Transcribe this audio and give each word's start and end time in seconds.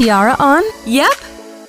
Tiara 0.00 0.34
on? 0.38 0.62
Yep, 0.86 1.12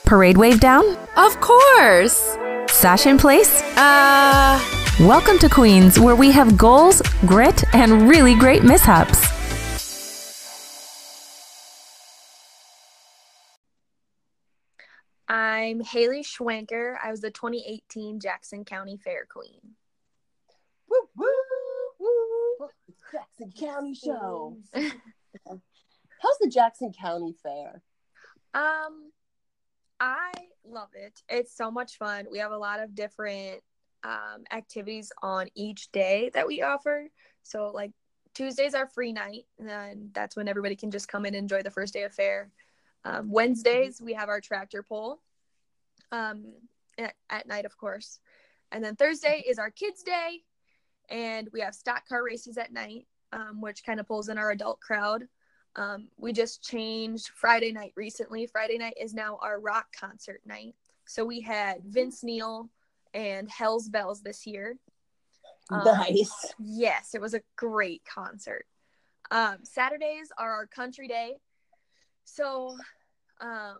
Parade 0.05 0.37
wave 0.37 0.61
down? 0.61 0.85
of 1.17 1.41
course. 1.41 2.37
Sash 2.69 3.05
in 3.05 3.17
place? 3.17 3.61
Uh, 3.75 4.57
Welcome 5.01 5.37
to 5.39 5.49
Queens, 5.49 5.99
where 5.99 6.15
we 6.15 6.31
have 6.31 6.57
goals, 6.57 7.01
grit, 7.25 7.61
and 7.73 8.07
really 8.07 8.33
great 8.33 8.63
mishaps. 8.63 9.21
I'm 15.27 15.81
Haley 15.81 16.23
Schwanker. 16.23 16.95
I 17.03 17.11
was 17.11 17.19
the 17.19 17.31
2018 17.31 18.21
Jackson 18.21 18.63
County 18.63 18.95
Fair 18.95 19.25
Queen. 19.29 19.59
Woo, 20.89 21.09
woo, 21.17 21.27
woo. 21.99 22.69
Jackson 23.11 23.51
County 23.59 23.93
Show. 23.93 24.55
How's 24.73 26.37
the 26.39 26.49
Jackson 26.49 26.93
County 26.97 27.35
Fair? 27.43 27.81
Um, 28.53 29.11
I 29.99 30.31
love 30.65 30.89
it. 30.93 31.21
It's 31.29 31.55
so 31.55 31.71
much 31.71 31.97
fun. 31.97 32.25
We 32.31 32.39
have 32.39 32.51
a 32.51 32.57
lot 32.57 32.79
of 32.79 32.95
different 32.95 33.61
um, 34.03 34.43
activities 34.51 35.11
on 35.21 35.47
each 35.55 35.91
day 35.91 36.31
that 36.33 36.47
we 36.47 36.61
offer. 36.61 37.07
So, 37.43 37.71
like 37.73 37.91
Tuesdays 38.33 38.73
are 38.73 38.87
free 38.87 39.11
night, 39.11 39.45
and 39.59 39.67
then 39.67 40.09
that's 40.13 40.35
when 40.35 40.47
everybody 40.47 40.75
can 40.75 40.91
just 40.91 41.07
come 41.07 41.25
in 41.25 41.35
and 41.35 41.43
enjoy 41.43 41.61
the 41.61 41.71
first 41.71 41.93
day 41.93 42.03
of 42.03 42.13
fair. 42.13 42.51
Um, 43.03 43.31
Wednesdays 43.31 44.01
we 44.01 44.13
have 44.13 44.29
our 44.29 44.41
tractor 44.41 44.83
pull, 44.83 45.21
um, 46.11 46.53
at, 46.97 47.13
at 47.29 47.47
night, 47.47 47.65
of 47.65 47.77
course, 47.77 48.19
and 48.71 48.83
then 48.83 48.95
Thursday 48.95 49.43
is 49.47 49.59
our 49.59 49.71
kids' 49.71 50.03
day, 50.03 50.39
and 51.09 51.49
we 51.51 51.61
have 51.61 51.75
stock 51.75 52.07
car 52.07 52.23
races 52.23 52.57
at 52.57 52.71
night, 52.71 53.07
um, 53.33 53.61
which 53.61 53.83
kind 53.83 53.99
of 53.99 54.07
pulls 54.07 54.29
in 54.29 54.37
our 54.37 54.51
adult 54.51 54.79
crowd. 54.79 55.27
Um, 55.75 56.09
we 56.17 56.33
just 56.33 56.63
changed 56.63 57.29
Friday 57.35 57.71
night 57.71 57.93
recently. 57.95 58.45
Friday 58.47 58.77
night 58.77 58.95
is 58.99 59.13
now 59.13 59.39
our 59.41 59.59
rock 59.59 59.87
concert 59.97 60.41
night. 60.45 60.75
So 61.05 61.23
we 61.25 61.41
had 61.41 61.83
Vince 61.85 62.23
Neil 62.23 62.69
and 63.13 63.49
Hell's 63.49 63.87
Bells 63.87 64.21
this 64.21 64.45
year. 64.45 64.77
Um, 65.69 65.83
nice. 65.85 66.53
Yes, 66.59 67.13
it 67.13 67.21
was 67.21 67.33
a 67.33 67.41
great 67.55 68.01
concert. 68.05 68.65
Um, 69.29 69.57
Saturdays 69.63 70.31
are 70.37 70.51
our 70.51 70.67
country 70.67 71.07
day. 71.07 71.35
So 72.25 72.75
um, 73.39 73.77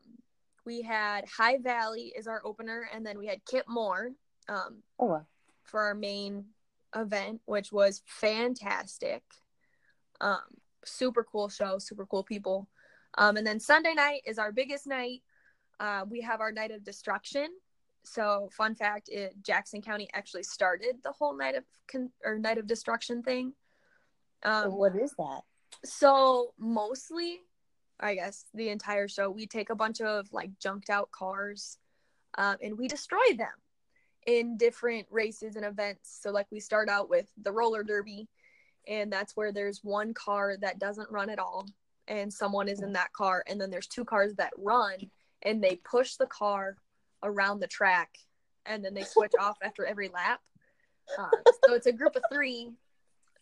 we 0.65 0.81
had 0.81 1.25
High 1.27 1.57
Valley 1.57 2.13
is 2.15 2.27
our 2.27 2.41
opener, 2.45 2.89
and 2.93 3.05
then 3.05 3.17
we 3.19 3.27
had 3.27 3.43
Kip 3.45 3.65
Moore 3.67 4.11
um, 4.47 4.81
Oh, 4.97 5.05
wow. 5.07 5.25
for 5.63 5.81
our 5.81 5.93
main 5.95 6.45
event, 6.95 7.41
which 7.45 7.71
was 7.71 8.01
fantastic. 8.05 9.23
Um, 10.21 10.39
super 10.85 11.23
cool 11.23 11.49
show, 11.49 11.77
super 11.77 12.05
cool 12.05 12.23
people. 12.23 12.67
Um, 13.17 13.37
and 13.37 13.45
then 13.45 13.59
Sunday 13.59 13.93
night 13.93 14.21
is 14.25 14.39
our 14.39 14.51
biggest 14.51 14.87
night. 14.87 15.21
Uh, 15.79 16.05
we 16.07 16.21
have 16.21 16.41
our 16.41 16.51
night 16.51 16.71
of 16.71 16.83
destruction. 16.83 17.47
So, 18.03 18.49
fun 18.51 18.73
fact: 18.75 19.09
it, 19.09 19.35
Jackson 19.43 19.81
County 19.81 20.09
actually 20.13 20.43
started 20.43 20.95
the 21.03 21.11
whole 21.11 21.37
night 21.37 21.55
of 21.55 21.63
con- 21.87 22.11
or 22.25 22.39
night 22.39 22.57
of 22.57 22.67
destruction 22.67 23.21
thing. 23.21 23.53
Um, 24.43 24.71
what 24.71 24.95
is 24.95 25.13
that? 25.17 25.41
so 25.83 26.53
mostly, 26.59 27.39
I 27.99 28.15
guess 28.15 28.45
the 28.53 28.69
entire 28.69 29.07
show, 29.07 29.29
we 29.29 29.47
take 29.47 29.69
a 29.69 29.75
bunch 29.75 30.01
of 30.01 30.31
like 30.31 30.57
junked 30.59 30.89
out 30.89 31.11
cars, 31.11 31.77
um, 32.37 32.57
and 32.61 32.77
we 32.77 32.87
destroy 32.87 33.35
them 33.37 33.47
in 34.27 34.57
different 34.57 35.07
races 35.09 35.55
and 35.55 35.65
events. 35.65 36.19
So 36.21 36.31
like 36.31 36.47
we 36.51 36.59
start 36.59 36.89
out 36.89 37.09
with 37.09 37.27
the 37.41 37.51
roller 37.51 37.83
derby, 37.83 38.27
and 38.87 39.11
that's 39.11 39.35
where 39.35 39.51
there's 39.51 39.83
one 39.83 40.13
car 40.13 40.57
that 40.61 40.79
doesn't 40.79 41.11
run 41.11 41.29
at 41.29 41.39
all, 41.39 41.65
and 42.07 42.31
someone 42.31 42.67
is 42.67 42.81
in 42.81 42.93
that 42.93 43.13
car, 43.13 43.43
and 43.47 43.59
then 43.59 43.69
there's 43.69 43.87
two 43.87 44.05
cars 44.05 44.33
that 44.35 44.51
run, 44.57 44.97
and 45.43 45.63
they 45.63 45.75
push 45.77 46.15
the 46.15 46.27
car 46.27 46.77
around 47.23 47.59
the 47.59 47.67
track, 47.67 48.17
and 48.65 48.83
then 48.83 48.93
they 48.93 49.03
switch 49.03 49.33
off 49.39 49.57
after 49.63 49.85
every 49.85 50.09
lap. 50.09 50.41
Um, 51.17 51.29
so 51.65 51.73
it's 51.73 51.87
a 51.87 51.91
group 51.91 52.15
of 52.15 52.23
three. 52.31 52.71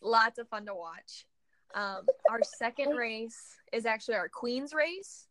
Lots 0.02 0.38
of 0.38 0.48
fun 0.48 0.66
to 0.66 0.74
watch. 0.74 1.26
Um, 1.74 2.06
our 2.28 2.40
second 2.42 2.96
race 2.96 3.56
is 3.72 3.86
actually 3.86 4.16
our 4.16 4.28
Queen's 4.28 4.72
race. 4.72 5.26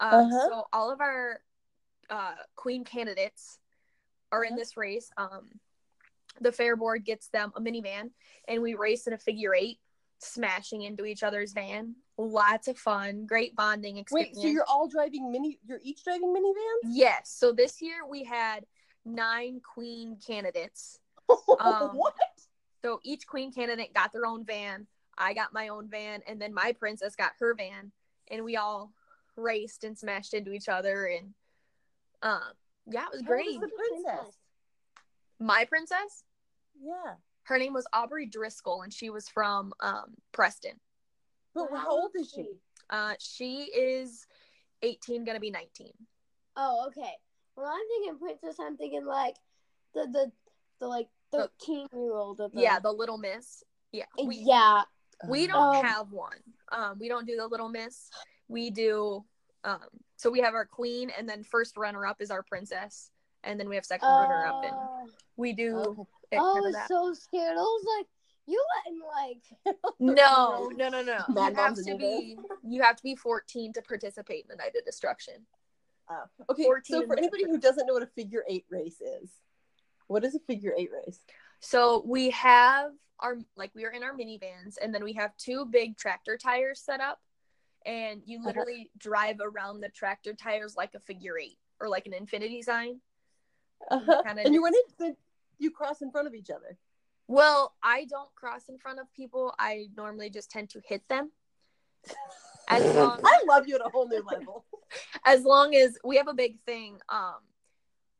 Um, 0.00 0.26
Uh-huh. 0.26 0.48
So 0.48 0.64
all 0.72 0.90
of 0.90 1.00
our 1.00 1.40
uh, 2.10 2.34
Queen 2.56 2.84
candidates 2.84 3.58
are 4.30 4.44
in 4.44 4.54
this 4.54 4.76
race. 4.76 5.10
Um, 5.16 5.48
the 6.40 6.52
fair 6.52 6.76
board 6.76 7.04
gets 7.04 7.28
them 7.28 7.52
a 7.56 7.60
minivan, 7.60 8.10
and 8.48 8.62
we 8.62 8.74
race 8.74 9.06
in 9.06 9.12
a 9.12 9.18
figure 9.18 9.54
eight, 9.54 9.78
smashing 10.18 10.82
into 10.82 11.04
each 11.04 11.22
other's 11.22 11.52
van. 11.52 11.94
Lots 12.18 12.68
of 12.68 12.78
fun, 12.78 13.26
great 13.26 13.54
bonding 13.56 13.96
experience. 13.98 14.36
Wait, 14.36 14.42
so 14.42 14.48
you're 14.48 14.66
all 14.68 14.88
driving 14.88 15.30
mini? 15.32 15.58
You're 15.66 15.80
each 15.82 16.04
driving 16.04 16.34
minivans? 16.34 16.90
yes. 16.90 17.34
So 17.36 17.52
this 17.52 17.80
year 17.82 18.06
we 18.08 18.24
had 18.24 18.64
nine 19.04 19.60
Queen 19.74 20.16
candidates. 20.26 20.98
Um, 21.60 21.90
what? 21.96 22.14
So 22.84 22.98
each 23.04 23.26
queen 23.26 23.52
candidate 23.52 23.94
got 23.94 24.12
their 24.12 24.26
own 24.26 24.44
van. 24.44 24.86
I 25.16 25.34
got 25.34 25.52
my 25.52 25.68
own 25.68 25.88
van, 25.88 26.20
and 26.26 26.40
then 26.40 26.52
my 26.52 26.72
princess 26.72 27.14
got 27.14 27.32
her 27.38 27.54
van, 27.54 27.92
and 28.30 28.44
we 28.44 28.56
all 28.56 28.92
raced 29.36 29.84
and 29.84 29.96
smashed 29.96 30.34
into 30.34 30.52
each 30.52 30.68
other, 30.68 31.06
and 31.06 31.32
um, 32.22 32.40
yeah, 32.90 33.04
it 33.04 33.12
was 33.12 33.22
How 33.22 33.28
great. 33.28 33.46
is 33.46 33.60
the 33.60 33.68
princess? 33.68 34.36
My 35.42 35.64
princess, 35.64 36.24
Yeah. 36.80 37.16
her 37.44 37.58
name 37.58 37.72
was 37.74 37.86
Aubrey 37.92 38.26
Driscoll, 38.26 38.82
and 38.82 38.92
she 38.92 39.10
was 39.10 39.28
from 39.28 39.72
um, 39.80 40.14
Preston. 40.32 40.78
But 41.54 41.68
how 41.74 41.90
old 41.90 42.12
is 42.14 42.30
she? 42.30 42.48
Uh, 42.88 43.14
she 43.18 43.64
is 43.64 44.26
18, 44.82 45.24
gonna 45.24 45.40
be 45.40 45.50
19. 45.50 45.92
Oh, 46.56 46.86
okay. 46.88 47.12
When 47.54 47.66
I'm 47.66 47.88
thinking 47.88 48.18
princess, 48.18 48.56
I'm 48.60 48.76
thinking 48.76 49.04
like 49.04 49.36
the 49.94 50.06
the 50.06 50.32
the 50.80 50.86
like 50.88 51.08
The- 51.32 51.50
thirteen 51.60 51.86
year 51.92 52.14
old 52.14 52.40
of 52.40 52.52
the 52.52 52.60
Yeah, 52.60 52.78
the 52.78 52.92
little 52.92 53.18
miss. 53.18 53.62
Yeah, 53.92 54.06
we, 54.24 54.36
yeah. 54.36 54.82
we 55.28 55.46
don't 55.46 55.76
Um, 55.76 55.84
have 55.84 56.12
one. 56.12 56.38
Um, 56.70 56.98
we 56.98 57.08
don't 57.08 57.26
do 57.26 57.36
the 57.36 57.46
little 57.46 57.68
miss. 57.68 58.08
We 58.48 58.70
do. 58.70 59.24
Um, 59.64 59.80
so 60.16 60.30
we 60.30 60.40
have 60.40 60.54
our 60.54 60.64
queen, 60.66 61.10
and 61.10 61.28
then 61.28 61.42
first 61.44 61.76
runner 61.76 62.06
up 62.06 62.20
is 62.22 62.30
our 62.30 62.42
princess, 62.42 63.10
and 63.44 63.58
then 63.58 63.68
we 63.68 63.74
have 63.76 63.84
second 63.84 64.08
runner 64.08 64.44
up, 64.46 64.60
and 64.64 64.74
Oh, 64.74 65.08
we 65.36 65.52
do. 65.52 65.76
Okay. 65.78 66.02
it 66.32 66.38
I 66.38 66.40
was 66.60 66.76
so 66.88 67.12
scared. 67.14 67.52
I 67.52 67.60
was 67.60 67.84
like, 67.98 68.06
you 68.46 68.62
letting 68.84 69.00
like 69.00 69.76
No, 70.00 70.68
no, 70.74 70.88
no, 70.88 71.02
no. 71.02 71.24
You 71.28 71.54
have 71.54 71.74
to 71.76 71.96
be. 71.96 72.36
You 72.64 72.82
have 72.82 72.96
to 72.96 73.02
be 73.02 73.14
14 73.16 73.72
to 73.74 73.82
participate 73.82 74.44
in 74.44 74.48
the 74.48 74.56
night 74.56 74.72
of 74.78 74.84
destruction. 74.84 75.34
Oh. 76.10 76.24
Okay, 76.50 76.64
so 76.84 77.06
for 77.06 77.16
anybody 77.16 77.44
who 77.44 77.58
doesn't 77.58 77.86
know 77.86 77.94
what 77.94 78.02
a 78.02 78.06
figure 78.08 78.44
eight 78.48 78.66
race 78.70 79.00
is, 79.00 79.30
what 80.08 80.24
is 80.24 80.34
a 80.34 80.40
figure 80.40 80.74
eight 80.76 80.90
race? 80.92 81.20
So 81.60 82.02
we 82.06 82.30
have 82.30 82.90
our 83.20 83.38
like 83.56 83.70
we 83.74 83.84
are 83.84 83.90
in 83.90 84.02
our 84.02 84.12
minivans, 84.12 84.76
and 84.82 84.92
then 84.92 85.04
we 85.04 85.12
have 85.14 85.36
two 85.36 85.64
big 85.66 85.96
tractor 85.96 86.36
tires 86.36 86.80
set 86.80 87.00
up, 87.00 87.20
and 87.86 88.22
you 88.26 88.38
Uh-huh. 88.38 88.48
literally 88.48 88.90
drive 88.98 89.36
around 89.40 89.80
the 89.80 89.88
tractor 89.90 90.34
tires 90.34 90.74
like 90.76 90.90
a 90.94 91.00
figure 91.00 91.38
eight 91.38 91.58
or 91.80 91.88
like 91.88 92.06
an 92.06 92.12
infinity 92.14 92.62
sign. 92.62 93.00
Uh-huh. 93.90 94.22
Kinda 94.24 94.42
And 94.44 94.54
you 94.54 94.62
run 94.62 94.72
just- 94.72 95.00
into 95.00 95.16
you 95.58 95.70
cross 95.70 96.02
in 96.02 96.10
front 96.10 96.26
of 96.26 96.34
each 96.34 96.50
other. 96.50 96.76
Well, 97.28 97.74
I 97.82 98.04
don't 98.06 98.34
cross 98.34 98.68
in 98.68 98.78
front 98.78 98.98
of 98.98 99.12
people. 99.12 99.54
I 99.58 99.88
normally 99.96 100.28
just 100.28 100.50
tend 100.50 100.70
to 100.70 100.80
hit 100.84 101.06
them. 101.08 101.30
As 102.68 102.82
long 102.96 103.20
I 103.24 103.42
love 103.46 103.68
you 103.68 103.76
at 103.76 103.80
a 103.84 103.88
whole 103.88 104.08
new 104.08 104.22
level. 104.22 104.64
as 105.24 105.44
long 105.44 105.74
as 105.74 105.96
we 106.04 106.16
have 106.16 106.28
a 106.28 106.34
big 106.34 106.58
thing 106.66 106.98
um 107.08 107.36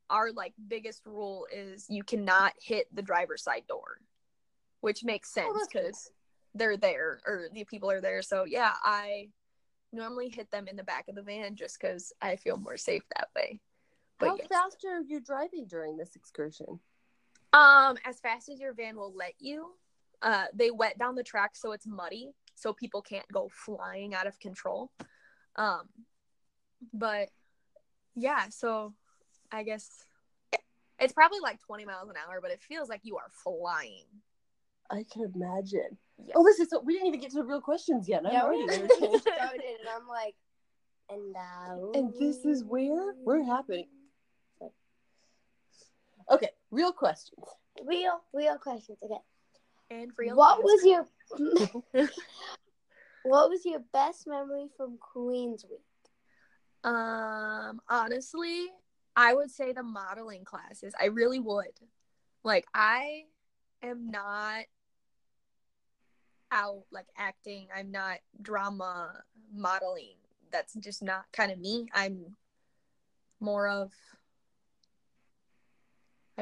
our 0.09 0.33
like 0.33 0.55
biggest 0.69 1.05
rule 1.07 1.47
is 1.53 1.87
you 1.91 2.03
cannot 2.03 2.53
hit 2.63 2.87
the 2.95 3.03
driver's 3.03 3.43
side 3.43 3.65
door 3.69 3.99
which 4.81 5.05
makes 5.05 5.31
sense 5.33 5.49
Oh, 5.55 5.67
because 5.71 6.11
they're 6.55 6.77
there 6.79 7.21
or 7.27 7.49
the 7.53 7.65
people 7.65 7.91
are 7.91 8.01
there 8.01 8.23
so 8.23 8.45
yeah 8.45 8.73
i 8.83 9.29
normally 9.93 10.31
hit 10.31 10.51
them 10.51 10.67
in 10.67 10.77
the 10.77 10.83
back 10.83 11.09
of 11.09 11.15
the 11.15 11.23
van 11.23 11.57
just 11.57 11.79
because 11.79 12.13
i 12.23 12.37
feel 12.37 12.57
more 12.57 12.77
safe 12.79 13.03
that 13.17 13.29
way 13.37 13.61
but 14.23 14.29
How 14.31 14.37
yes. 14.37 14.47
fast 14.49 14.85
are 14.89 15.01
you 15.01 15.21
driving 15.21 15.67
during 15.67 15.97
this 15.97 16.17
excursion? 16.17 16.81
um 17.53 17.99
as 18.07 18.19
fast 18.21 18.49
as 18.49 18.59
your 18.59 18.73
van 18.73 18.97
will 18.97 19.13
let 19.15 19.35
you 19.39 19.73
uh 20.23 20.47
they 20.55 20.71
wet 20.71 20.97
down 20.99 21.15
the 21.15 21.23
track 21.23 21.51
so 21.55 21.73
it's 21.73 21.87
muddy 21.87 22.31
so 22.55 22.73
people 22.73 23.03
can't 23.03 23.27
go 23.31 23.51
flying 23.53 24.15
out 24.15 24.27
of 24.27 24.39
control 24.39 24.91
um 25.57 25.83
but 26.95 27.29
yeah 28.15 28.49
so 28.49 28.95
i 29.51 29.63
guess 29.63 30.07
it's 30.99 31.13
probably 31.13 31.41
like 31.41 31.61
20 31.61 31.85
miles 31.85 32.09
an 32.09 32.15
hour 32.17 32.41
but 32.41 32.51
it 32.51 32.63
feels 32.63 32.89
like 32.89 33.01
you 33.03 33.17
are 33.19 33.29
flying 33.45 34.05
I 34.91 35.05
can 35.11 35.31
imagine. 35.35 35.97
Yes. 36.19 36.33
Oh, 36.35 36.45
this 36.45 36.61
is 36.61 36.69
so 36.69 36.81
we 36.81 36.93
didn't 36.95 37.09
even 37.09 37.21
get 37.21 37.31
to 37.31 37.37
the 37.39 37.45
real 37.45 37.63
questions 37.63 38.07
yet. 38.09 38.19
and 38.19 38.27
I'm 38.29 38.35
yeah, 38.35 38.43
already 38.45 38.67
started, 38.69 39.23
and 39.39 39.89
I'm 39.97 40.07
like, 40.07 40.35
and 41.09 41.33
now 41.33 41.93
And 41.95 42.13
this 42.19 42.45
is 42.45 42.63
where 42.63 43.15
we're 43.25 43.43
happening. 43.43 43.87
Okay, 46.33 46.51
real 46.71 46.93
questions. 46.93 47.45
real 47.85 48.21
real 48.33 48.57
questions. 48.57 48.99
Okay, 49.05 49.21
and 49.91 50.11
real 50.17 50.37
what 50.37 50.57
fast. 50.57 50.65
was 50.65 50.85
your 50.85 51.07
what 53.25 53.51
was 53.51 53.65
your 53.65 53.81
best 53.93 54.27
memory 54.27 54.69
from 54.77 54.99
Queens 54.99 55.65
Week? 55.69 55.81
Um, 56.85 57.81
honestly, 57.89 58.67
I 59.15 59.35
would 59.35 59.51
say 59.51 59.73
the 59.73 59.83
modeling 59.83 60.45
classes. 60.45 60.95
I 61.01 61.07
really 61.07 61.39
would. 61.39 61.79
Like, 62.45 62.67
I 62.75 63.25
am 63.83 64.11
not 64.11 64.65
out 66.51 66.85
like 66.91 67.07
acting. 67.17 67.69
I'm 67.75 67.91
not 67.91 68.19
drama 68.41 69.23
modeling. 69.55 70.17
That's 70.51 70.75
just 70.75 71.03
not 71.03 71.25
kind 71.33 71.53
of 71.53 71.59
me. 71.59 71.87
I'm 71.95 72.37
more 73.41 73.69
of 73.69 73.93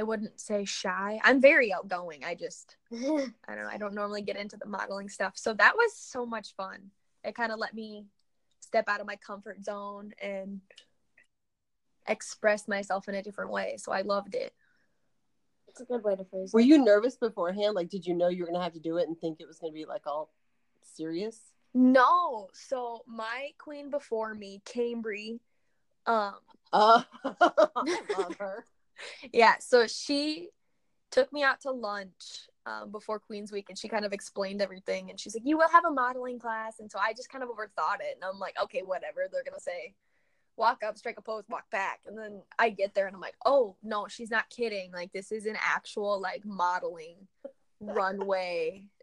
I 0.00 0.02
wouldn't 0.02 0.41
say 0.41 0.64
shy. 0.64 1.20
I'm 1.23 1.43
very 1.43 1.75
outgoing. 1.75 2.25
I 2.25 2.35
just 2.35 2.76
I 2.93 2.97
don't 2.97 3.35
know. 3.49 3.69
I 3.70 3.76
don't 3.76 3.93
normally 3.94 4.23
get 4.23 4.37
into 4.37 4.56
the 4.56 4.64
modeling 4.64 5.11
stuff. 5.11 5.35
So 5.37 5.52
that 5.55 5.76
was 5.76 5.94
so 5.94 6.25
much 6.25 6.55
fun. 6.56 6.91
It 7.23 7.35
kind 7.35 7.52
of 7.52 7.58
let 7.58 7.75
me 7.75 8.06
step 8.61 8.88
out 8.88 9.00
of 9.00 9.06
my 9.06 9.17
comfort 9.17 9.62
zone 9.62 10.14
and 10.23 10.62
express 12.06 12.67
myself 12.67 13.08
in 13.11 13.14
a 13.14 13.23
different 13.23 13.50
way. 13.50 13.75
So 13.76 13.93
I 13.93 14.00
loved 14.00 14.35
it. 14.35 14.55
It's 15.69 15.82
a 15.82 15.85
good 15.85 16.03
way 16.03 16.17
to 16.17 16.25
phrase 16.25 16.55
Were 16.55 16.61
it. 16.61 16.67
you 16.67 16.82
nervous 16.82 17.17
beforehand? 17.17 17.75
Like, 17.75 17.91
did 17.91 18.06
you 18.06 18.14
know 18.14 18.29
you 18.29 18.44
were 18.44 18.50
gonna 18.50 18.64
have 18.64 18.73
to 18.73 18.81
do 18.81 18.96
it 18.96 19.06
and 19.06 19.19
think 19.19 19.38
it 19.38 19.46
was 19.46 19.58
gonna 19.58 19.75
be 19.75 19.85
like 19.85 20.06
all 20.06 20.31
serious? 20.82 21.38
No. 21.75 22.49
So 22.55 23.03
my 23.06 23.50
queen 23.58 23.91
before 23.91 24.35
me, 24.35 24.62
Cambry, 24.64 25.41
um, 26.06 26.37
Uh, 26.73 27.03
I 27.25 28.00
love 28.17 28.37
her. 28.38 28.64
Yeah, 29.32 29.55
so 29.58 29.87
she 29.87 30.50
took 31.11 31.32
me 31.32 31.43
out 31.43 31.61
to 31.62 31.70
lunch 31.70 32.49
um, 32.67 32.91
before 32.91 33.19
Queen's 33.19 33.52
Week 33.52 33.67
and 33.69 33.79
she 33.79 33.88
kind 33.88 34.05
of 34.05 34.12
explained 34.12 34.62
everything. 34.62 35.11
And 35.11 35.19
she's 35.19 35.35
like, 35.35 35.47
You 35.47 35.58
will 35.58 35.69
have 35.69 35.85
a 35.85 35.91
modeling 35.91 36.38
class. 36.38 36.81
And 36.81 36.91
so 36.91 36.99
I 36.99 37.12
just 37.12 37.31
kind 37.31 37.43
of 37.43 37.50
overthought 37.50 38.00
it. 38.00 38.17
And 38.17 38.25
I'm 38.25 38.38
like, 38.38 38.55
Okay, 38.62 38.82
whatever. 38.85 39.26
They're 39.31 39.44
going 39.44 39.55
to 39.55 39.61
say, 39.61 39.94
walk 40.56 40.82
up, 40.87 40.97
strike 40.99 41.19
a 41.19 41.23
pose, 41.23 41.44
walk 41.49 41.70
back. 41.70 42.00
And 42.06 42.17
then 42.17 42.43
I 42.58 42.70
get 42.70 42.94
there 42.94 43.06
and 43.06 43.14
I'm 43.14 43.20
like, 43.20 43.37
Oh, 43.44 43.76
no, 43.82 44.06
she's 44.08 44.31
not 44.31 44.49
kidding. 44.50 44.93
Like, 44.93 45.12
this 45.12 45.32
is 45.32 45.46
an 45.46 45.56
actual, 45.61 46.20
like, 46.20 46.44
modeling 46.44 47.17
runway 47.81 48.85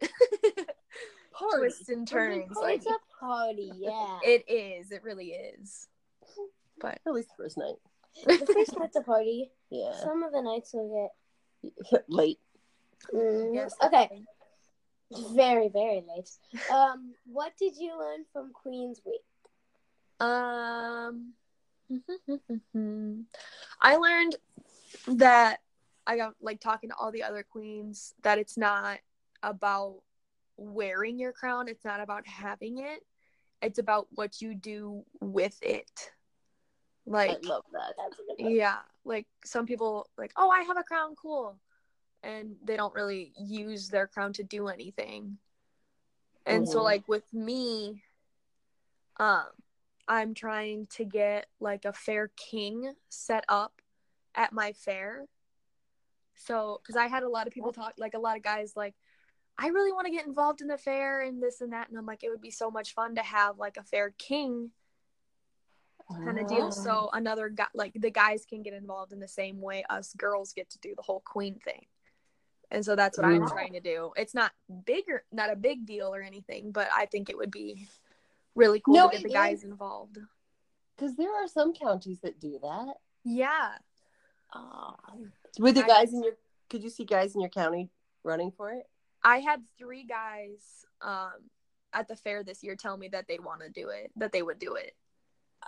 Party. 1.32 1.58
twists 1.58 1.88
and 1.88 2.06
turns. 2.06 2.56
Like, 2.56 2.76
it's 2.76 2.86
a 2.86 2.98
party, 3.20 3.72
yeah. 3.76 4.18
it 4.24 4.44
is. 4.48 4.92
It 4.92 5.02
really 5.02 5.30
is. 5.30 5.88
But 6.80 7.00
At 7.06 7.12
least 7.12 7.28
the 7.36 7.42
first 7.42 7.58
night. 7.58 7.74
the 8.26 8.52
first 8.52 8.78
night's 8.78 8.96
a 8.96 9.02
party. 9.02 9.50
Yeah. 9.70 9.94
Some 10.00 10.22
of 10.22 10.32
the 10.32 10.42
nights 10.42 10.72
will 10.72 11.12
Late. 12.08 12.38
get. 13.10 13.20
Mm, 13.20 13.54
yes. 13.54 13.74
Okay, 13.82 14.22
very 15.34 15.68
very 15.68 16.02
late. 16.08 16.30
Um, 16.70 17.14
what 17.26 17.52
did 17.58 17.76
you 17.76 17.98
learn 17.98 18.24
from 18.32 18.52
Queen's 18.52 19.00
Week? 19.04 19.20
Um, 20.20 21.32
I 23.82 23.96
learned 23.96 24.36
that 25.08 25.60
I 26.06 26.16
got 26.16 26.34
like 26.40 26.60
talking 26.60 26.90
to 26.90 26.96
all 26.96 27.12
the 27.12 27.22
other 27.22 27.42
queens 27.42 28.14
that 28.22 28.38
it's 28.38 28.56
not 28.56 28.98
about 29.42 30.02
wearing 30.56 31.18
your 31.18 31.32
crown, 31.32 31.68
it's 31.68 31.84
not 31.84 32.00
about 32.00 32.26
having 32.26 32.78
it, 32.78 33.00
it's 33.62 33.78
about 33.78 34.08
what 34.10 34.40
you 34.40 34.54
do 34.54 35.04
with 35.20 35.56
it. 35.62 35.90
Like, 37.06 37.30
I 37.30 37.48
love 37.48 37.64
that. 37.72 37.94
That's 37.96 38.18
a 38.18 38.22
good 38.36 38.44
one. 38.44 38.54
yeah, 38.54 38.78
like 39.08 39.26
some 39.44 39.66
people 39.66 40.08
like, 40.16 40.32
oh, 40.36 40.50
I 40.50 40.62
have 40.62 40.76
a 40.76 40.84
crown, 40.84 41.16
cool, 41.20 41.58
and 42.22 42.56
they 42.62 42.76
don't 42.76 42.94
really 42.94 43.32
use 43.38 43.88
their 43.88 44.06
crown 44.06 44.32
to 44.34 44.44
do 44.44 44.68
anything. 44.68 45.38
And 46.46 46.68
so, 46.68 46.80
Mhm. 46.80 46.84
like 46.84 47.08
with 47.08 47.32
me, 47.32 48.04
um, 49.18 49.48
I'm 50.06 50.34
trying 50.34 50.86
to 50.92 51.04
get 51.04 51.46
like 51.60 51.84
a 51.84 51.92
fair 51.92 52.28
king 52.36 52.94
set 53.08 53.44
up 53.48 53.82
at 54.34 54.52
my 54.52 54.72
fair. 54.72 55.26
So, 56.34 56.80
because 56.82 56.96
I 56.96 57.08
had 57.08 57.24
a 57.24 57.28
lot 57.28 57.46
of 57.46 57.52
people 57.52 57.72
talk, 57.72 57.94
like 57.98 58.14
a 58.14 58.18
lot 58.18 58.36
of 58.36 58.42
guys, 58.42 58.76
like, 58.76 58.94
I 59.58 59.68
really 59.68 59.92
want 59.92 60.06
to 60.06 60.12
get 60.12 60.26
involved 60.26 60.60
in 60.60 60.68
the 60.68 60.78
fair 60.78 61.20
and 61.20 61.42
this 61.42 61.60
and 61.60 61.72
that, 61.72 61.88
and 61.88 61.98
I'm 61.98 62.06
like, 62.06 62.22
it 62.22 62.30
would 62.30 62.40
be 62.40 62.52
so 62.52 62.70
much 62.70 62.94
fun 62.94 63.16
to 63.16 63.22
have 63.22 63.58
like 63.58 63.76
a 63.76 63.82
fair 63.82 64.10
king 64.16 64.70
kind 66.14 66.38
of 66.38 66.46
Oh. 66.46 66.48
deal. 66.48 66.72
So 66.72 67.10
another 67.12 67.48
guy, 67.48 67.66
like 67.74 67.92
the 67.94 68.10
guys 68.10 68.44
can 68.46 68.62
get 68.62 68.72
involved 68.74 69.12
in 69.12 69.20
the 69.20 69.28
same 69.28 69.60
way 69.60 69.84
us 69.90 70.14
girls 70.14 70.52
get 70.52 70.70
to 70.70 70.78
do 70.78 70.94
the 70.94 71.02
whole 71.02 71.20
queen 71.20 71.58
thing. 71.60 71.86
And 72.70 72.84
so 72.84 72.94
that's 72.96 73.16
what 73.16 73.26
I'm 73.26 73.46
trying 73.48 73.72
to 73.74 73.80
do. 73.80 74.12
It's 74.16 74.34
not 74.34 74.52
bigger, 74.84 75.24
not 75.32 75.50
a 75.50 75.56
big 75.56 75.86
deal 75.86 76.14
or 76.14 76.20
anything, 76.20 76.70
but 76.70 76.88
I 76.94 77.06
think 77.06 77.30
it 77.30 77.36
would 77.38 77.50
be 77.50 77.88
really 78.54 78.80
cool 78.80 78.94
No, 78.94 79.08
to 79.08 79.16
get 79.16 79.22
the 79.22 79.32
guys 79.32 79.58
is. 79.58 79.64
involved. 79.64 80.18
Because 80.96 81.16
there 81.16 81.34
are 81.34 81.48
some 81.48 81.72
counties 81.72 82.20
that 82.20 82.38
do 82.40 82.58
that. 82.60 82.94
Yeah. 83.24 83.78
Um, 84.52 85.32
With 85.58 85.76
the 85.76 85.84
I- 85.84 85.86
guys 85.86 86.12
in 86.12 86.22
your, 86.22 86.34
could 86.68 86.82
you 86.82 86.90
see 86.90 87.04
guys 87.04 87.34
in 87.34 87.40
your 87.40 87.50
county 87.50 87.90
running 88.22 88.50
for 88.50 88.70
it? 88.72 88.86
I 89.22 89.40
had 89.40 89.62
three 89.78 90.04
guys 90.04 90.84
um 91.00 91.50
at 91.92 92.06
the 92.06 92.16
fair 92.16 92.42
this 92.44 92.62
year 92.62 92.76
tell 92.76 92.96
me 92.96 93.08
that 93.08 93.26
they'd 93.28 93.42
want 93.42 93.60
to 93.62 93.70
do 93.70 93.88
it, 93.88 94.10
that 94.16 94.30
they 94.32 94.42
would 94.42 94.58
do 94.58 94.74
it. 94.74 94.94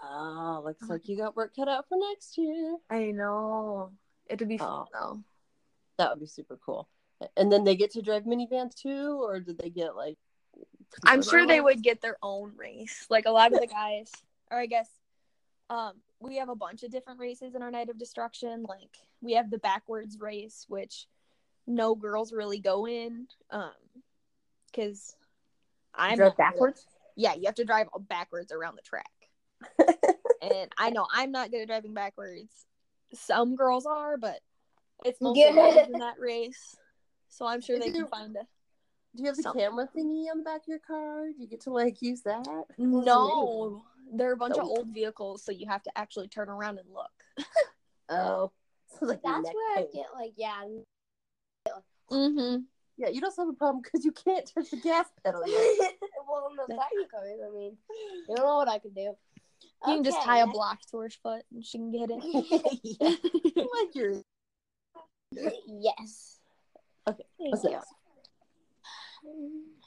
Oh, 0.03 0.63
looks 0.65 0.89
like 0.89 1.09
you 1.09 1.17
got 1.17 1.37
work 1.37 1.55
cut 1.55 1.69
out 1.69 1.87
for 1.89 1.99
next 2.11 2.39
year. 2.39 2.77
I 2.89 3.11
know. 3.11 3.91
It'd 4.29 4.49
be 4.49 4.59
fun 4.59 4.69
Oh. 4.69 4.87
though. 4.93 5.25
That 5.99 6.11
would 6.11 6.21
be 6.21 6.27
super 6.27 6.59
cool. 6.65 6.89
And 7.37 7.53
then 7.53 7.65
they 7.65 7.77
get 7.77 7.91
to 7.93 8.03
drive 8.03 8.25
minivans 8.25 8.75
too, 8.75 9.21
or 9.23 9.41
did 9.41 9.59
they 9.59 9.69
get 9.71 9.97
like? 9.97 10.17
I'm 11.05 11.23
sure 11.23 11.47
they 11.47 11.61
would 11.61 11.83
get 11.83 12.01
their 12.01 12.17
own 12.23 12.57
race. 12.57 13.07
Like 13.11 13.27
a 13.27 13.31
lot 13.31 13.53
of 13.53 13.61
the 13.61 13.67
guys, 13.67 14.11
or 14.51 14.59
I 14.59 14.67
guess, 14.67 14.89
um, 15.69 16.01
we 16.21 16.37
have 16.37 16.49
a 16.49 16.57
bunch 16.57 16.83
of 16.83 16.91
different 16.91 17.21
races 17.21 17.55
in 17.55 17.63
our 17.63 17.71
Night 17.71 17.91
of 17.91 17.99
Destruction. 17.99 18.65
Like 18.69 18.97
we 19.21 19.35
have 19.35 19.51
the 19.51 19.59
backwards 19.59 20.19
race, 20.19 20.65
which 20.69 21.07
no 21.67 21.95
girls 21.95 22.33
really 22.33 22.59
go 22.59 22.87
in, 22.87 23.27
um, 23.51 23.73
because 24.67 25.15
I'm 25.95 26.17
drive 26.17 26.37
backwards. 26.37 26.87
Yeah, 27.17 27.35
you 27.35 27.43
have 27.47 27.57
to 27.57 27.65
drive 27.65 27.89
backwards 28.09 28.51
around 28.53 28.77
the 28.77 28.83
track. 28.83 29.11
And 30.43 30.73
I 30.79 30.91
know 30.91 31.07
I'm 31.13 31.33
not 31.33 31.51
good 31.51 31.63
at 31.63 31.69
driving 31.69 31.95
backwards. 31.95 32.67
Some 33.15 33.57
girls 33.57 33.87
are, 33.87 34.17
but 34.17 34.41
it's 35.05 35.21
mostly 35.21 35.43
Yeah. 35.43 35.55
guys 35.55 35.89
in 35.89 35.99
that 35.99 36.19
race. 36.19 36.77
So 37.29 37.47
I'm 37.47 37.61
sure 37.61 37.79
they 37.79 37.87
If 37.89 37.95
can 37.95 38.07
find 38.07 38.37
a 38.37 38.47
Do 39.17 39.23
you 39.23 39.27
have 39.27 39.37
the 39.37 39.43
Something. 39.43 39.63
camera 39.63 39.89
thingy 39.97 40.31
on 40.31 40.39
the 40.39 40.45
back 40.45 40.61
of 40.61 40.69
your 40.69 40.79
car? 40.79 41.27
Do 41.29 41.35
you 41.43 41.49
get 41.49 41.63
to 41.63 41.71
like 41.71 42.01
use 42.01 42.23
that? 42.23 42.47
No, 42.79 43.83
they're 44.13 44.33
a 44.33 44.37
bunch 44.37 44.57
of 44.57 44.65
old 44.65 44.89
vehicles, 44.95 45.45
so 45.45 45.51
you 45.53 45.67
have 45.67 45.83
to 45.85 45.99
actually 45.99 46.29
turn 46.29 46.49
around 46.49 46.79
and 46.79 46.89
look. 46.93 47.11
Oh, 48.13 48.51
sounds 48.89 49.03
like 49.09 49.23
That's 49.23 49.45
neck 49.45 49.55
where 49.55 49.79
I 49.79 49.87
get 49.93 50.07
like 50.15 50.33
yeah. 50.37 50.65
Mm-hmm. 52.11 52.63
Yeah, 52.97 53.09
you 53.09 53.21
don't 53.21 53.35
have 53.37 53.49
a 53.49 53.53
problem 53.53 53.83
because 53.83 54.05
you 54.05 54.11
can't 54.13 54.45
touch 54.53 54.71
the 54.71 54.77
gas 54.79 55.07
pedal 55.25 55.41
well, 56.29 56.51
no, 56.57 56.67
that 56.77 56.89
you 56.93 57.07
cars. 57.11 57.39
I 57.47 57.51
mean, 57.57 57.77
you 58.29 58.35
don't 58.37 58.45
know 58.45 58.57
what 58.57 58.69
I 58.69 58.79
can 58.79 58.93
do. 58.93 59.17
You 59.87 59.95
can 59.95 60.05
just 60.05 60.23
tie 60.23 60.41
a 60.41 60.47
block 60.47 60.81
to 60.91 60.99
her 60.99 61.11
foot 61.23 61.43
and 61.53 61.65
she 61.65 61.79
can 61.79 61.91
get 61.91 62.11
it. 62.11 62.21
like 63.75 63.95
your 63.95 64.23
yes. 65.67 66.39
Okay, 67.09 67.25
what's 67.39 67.65
next? 67.65 67.89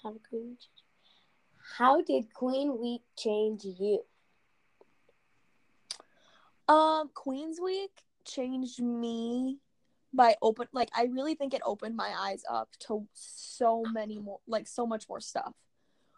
How 0.01 0.11
did 0.11 0.23
Queen? 0.27 0.57
How 1.77 2.01
did 2.01 2.33
Queen 2.33 2.79
Week 2.79 3.01
change 3.15 3.65
you? 3.65 4.03
um, 6.67 7.09
Queens 7.13 7.59
Week 7.61 7.91
changed 8.25 8.81
me 8.81 9.59
by 10.13 10.35
open 10.41 10.67
like 10.71 10.89
I 10.95 11.05
really 11.05 11.35
think 11.35 11.53
it 11.53 11.61
opened 11.65 11.95
my 11.95 12.13
eyes 12.17 12.43
up 12.49 12.69
to 12.87 13.07
so 13.13 13.83
many 13.91 14.19
more 14.19 14.39
like 14.47 14.67
so 14.67 14.85
much 14.85 15.09
more 15.09 15.19
stuff. 15.19 15.53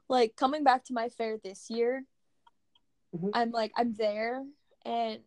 Like 0.07 0.35
coming 0.35 0.63
back 0.63 0.83
to 0.85 0.93
my 0.93 1.09
fair 1.09 1.37
this 1.43 1.69
year, 1.69 2.03
Mhm. 3.13 3.31
I'm 3.33 3.51
like 3.51 3.71
I'm 3.75 3.93
there 3.93 4.43
and 4.85 5.19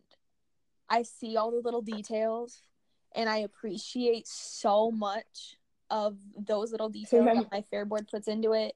I 0.89 1.03
see 1.03 1.37
all 1.37 1.51
the 1.51 1.61
little 1.61 1.81
details 1.81 2.63
and 3.13 3.29
I 3.29 3.37
appreciate 3.39 4.27
so 4.27 4.91
much 4.91 5.57
of 5.89 6.17
those 6.37 6.71
little 6.71 6.89
details 6.89 7.25
that 7.25 7.47
my 7.51 7.63
fair 7.69 7.85
board 7.85 8.07
puts 8.07 8.27
into 8.27 8.53
it 8.53 8.75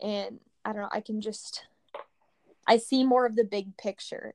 and 0.00 0.40
I 0.64 0.72
don't 0.72 0.82
know 0.82 0.88
I 0.92 1.00
can 1.00 1.20
just 1.20 1.66
I 2.66 2.76
see 2.76 3.04
more 3.04 3.26
of 3.26 3.36
the 3.36 3.44
big 3.44 3.76
picture 3.76 4.34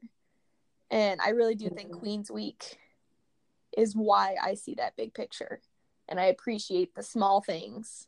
and 0.91 1.19
I 1.21 1.29
really 1.29 1.55
do 1.55 1.69
think 1.69 1.91
Mhm. 1.91 1.99
Queens 1.99 2.31
Week 2.31 2.77
is 3.75 3.95
why 3.95 4.35
I 4.41 4.55
see 4.55 4.73
that 4.75 4.95
big 4.95 5.13
picture 5.13 5.61
and 6.07 6.19
I 6.19 6.25
appreciate 6.25 6.95
the 6.95 7.03
small 7.03 7.41
things 7.41 8.07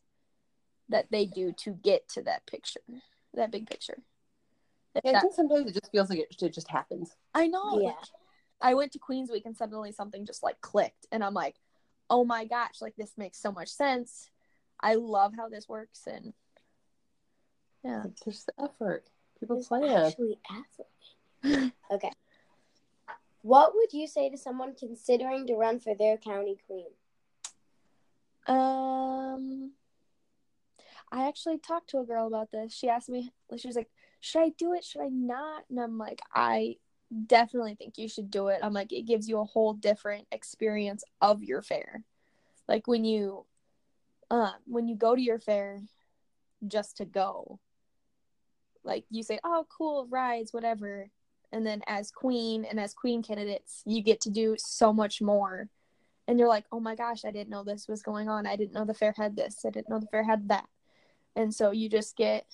that 0.87 1.11
they 1.11 1.25
do 1.25 1.51
to 1.53 1.71
get 1.71 2.07
to 2.09 2.21
that 2.23 2.45
picture 2.45 2.81
that 3.33 3.51
big 3.51 3.69
picture 3.69 3.99
Yeah, 5.03 5.17
I 5.17 5.19
think 5.21 5.33
sometimes 5.33 5.67
it 5.69 5.73
just 5.73 5.91
feels 5.91 6.09
like 6.09 6.19
it, 6.19 6.35
it 6.41 6.53
just 6.53 6.67
happens. 6.67 7.15
I 7.33 7.47
know. 7.47 7.79
Yeah. 7.79 7.89
like, 7.89 7.95
I 8.61 8.73
went 8.73 8.91
to 8.93 8.99
Queens 8.99 9.29
Week 9.31 9.45
and 9.45 9.55
suddenly 9.55 9.91
something 9.91 10.25
just 10.25 10.43
like 10.43 10.59
clicked, 10.61 11.05
and 11.11 11.23
I'm 11.23 11.33
like, 11.33 11.55
oh 12.09 12.25
my 12.25 12.45
gosh, 12.45 12.81
like 12.81 12.95
this 12.97 13.13
makes 13.17 13.37
so 13.39 13.51
much 13.51 13.69
sense. 13.69 14.29
I 14.81 14.95
love 14.95 15.33
how 15.37 15.49
this 15.49 15.69
works, 15.69 16.07
and 16.07 16.33
yeah, 17.83 18.03
Like, 18.03 18.15
there's 18.25 18.45
the 18.45 18.63
effort. 18.63 19.05
People 19.39 19.59
It's 19.59 19.67
plan. 19.67 19.83
actually 20.05 20.37
effort. 20.51 21.71
okay. 21.91 22.11
What 23.41 23.73
would 23.73 23.93
you 23.93 24.05
say 24.07 24.29
to 24.29 24.37
someone 24.37 24.75
considering 24.77 25.47
to 25.47 25.55
run 25.55 25.79
for 25.79 25.95
their 25.95 26.17
county 26.17 26.57
queen? 26.67 26.87
Um, 28.47 29.71
I 31.11 31.27
actually 31.27 31.57
talked 31.57 31.89
to 31.91 31.99
a 31.99 32.05
girl 32.05 32.27
about 32.27 32.51
this. 32.51 32.73
She 32.73 32.89
asked 32.89 33.07
me, 33.09 33.31
she 33.57 33.67
was 33.67 33.77
like, 33.77 33.89
"Should 34.19 34.41
I 34.41 34.49
do 34.49 34.73
it? 34.73 34.83
Should 34.83 35.01
I 35.01 35.09
not?" 35.09 35.65
And 35.69 35.79
I'm 35.79 35.97
like, 35.97 36.21
"I 36.33 36.77
definitely 37.27 37.75
think 37.75 37.97
you 37.97 38.07
should 38.09 38.29
do 38.31 38.47
it." 38.49 38.59
I'm 38.63 38.73
like, 38.73 38.91
it 38.91 39.03
gives 39.03 39.27
you 39.27 39.39
a 39.39 39.45
whole 39.45 39.73
different 39.73 40.27
experience 40.31 41.03
of 41.21 41.43
your 41.43 41.61
fair. 41.61 42.03
Like 42.67 42.87
when 42.87 43.05
you, 43.05 43.45
um, 44.29 44.53
when 44.65 44.87
you 44.87 44.95
go 44.95 45.15
to 45.15 45.21
your 45.21 45.39
fair, 45.39 45.81
just 46.67 46.97
to 46.97 47.05
go. 47.05 47.59
Like 48.83 49.05
you 49.09 49.23
say, 49.23 49.39
"Oh, 49.43 49.67
cool 49.69 50.07
rides, 50.07 50.53
whatever," 50.53 51.09
and 51.51 51.65
then 51.65 51.81
as 51.87 52.11
queen 52.11 52.65
and 52.65 52.79
as 52.79 52.93
queen 52.93 53.23
candidates, 53.23 53.83
you 53.85 54.01
get 54.01 54.21
to 54.21 54.29
do 54.29 54.55
so 54.57 54.93
much 54.93 55.21
more 55.21 55.69
and 56.29 56.37
you're 56.37 56.47
like, 56.47 56.65
oh 56.71 56.79
my 56.79 56.93
gosh, 56.93 57.25
I 57.25 57.31
didn't 57.31 57.49
know 57.49 57.63
this 57.63 57.87
was 57.87 58.03
going 58.03 58.29
on. 58.29 58.45
I 58.45 58.55
didn't 58.55 58.73
know 58.73 58.85
the 58.85 58.93
fair 58.93 59.15
had 59.17 59.35
this. 59.35 59.65
I 59.65 59.71
didn't 59.71 59.89
know 59.89 59.99
the 59.99 60.05
fair 60.05 60.23
had 60.23 60.49
that. 60.49 60.67
And 61.35 61.51
so 61.51 61.71
you 61.71 61.89
just 61.89 62.15
get, 62.15 62.45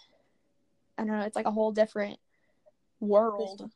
I 0.98 1.04
don't 1.04 1.18
know, 1.20 1.25
it's 1.25 1.36
like 1.36 1.46
a 1.46 1.52
whole 1.52 1.72
different 1.72 2.20
world 3.00 3.70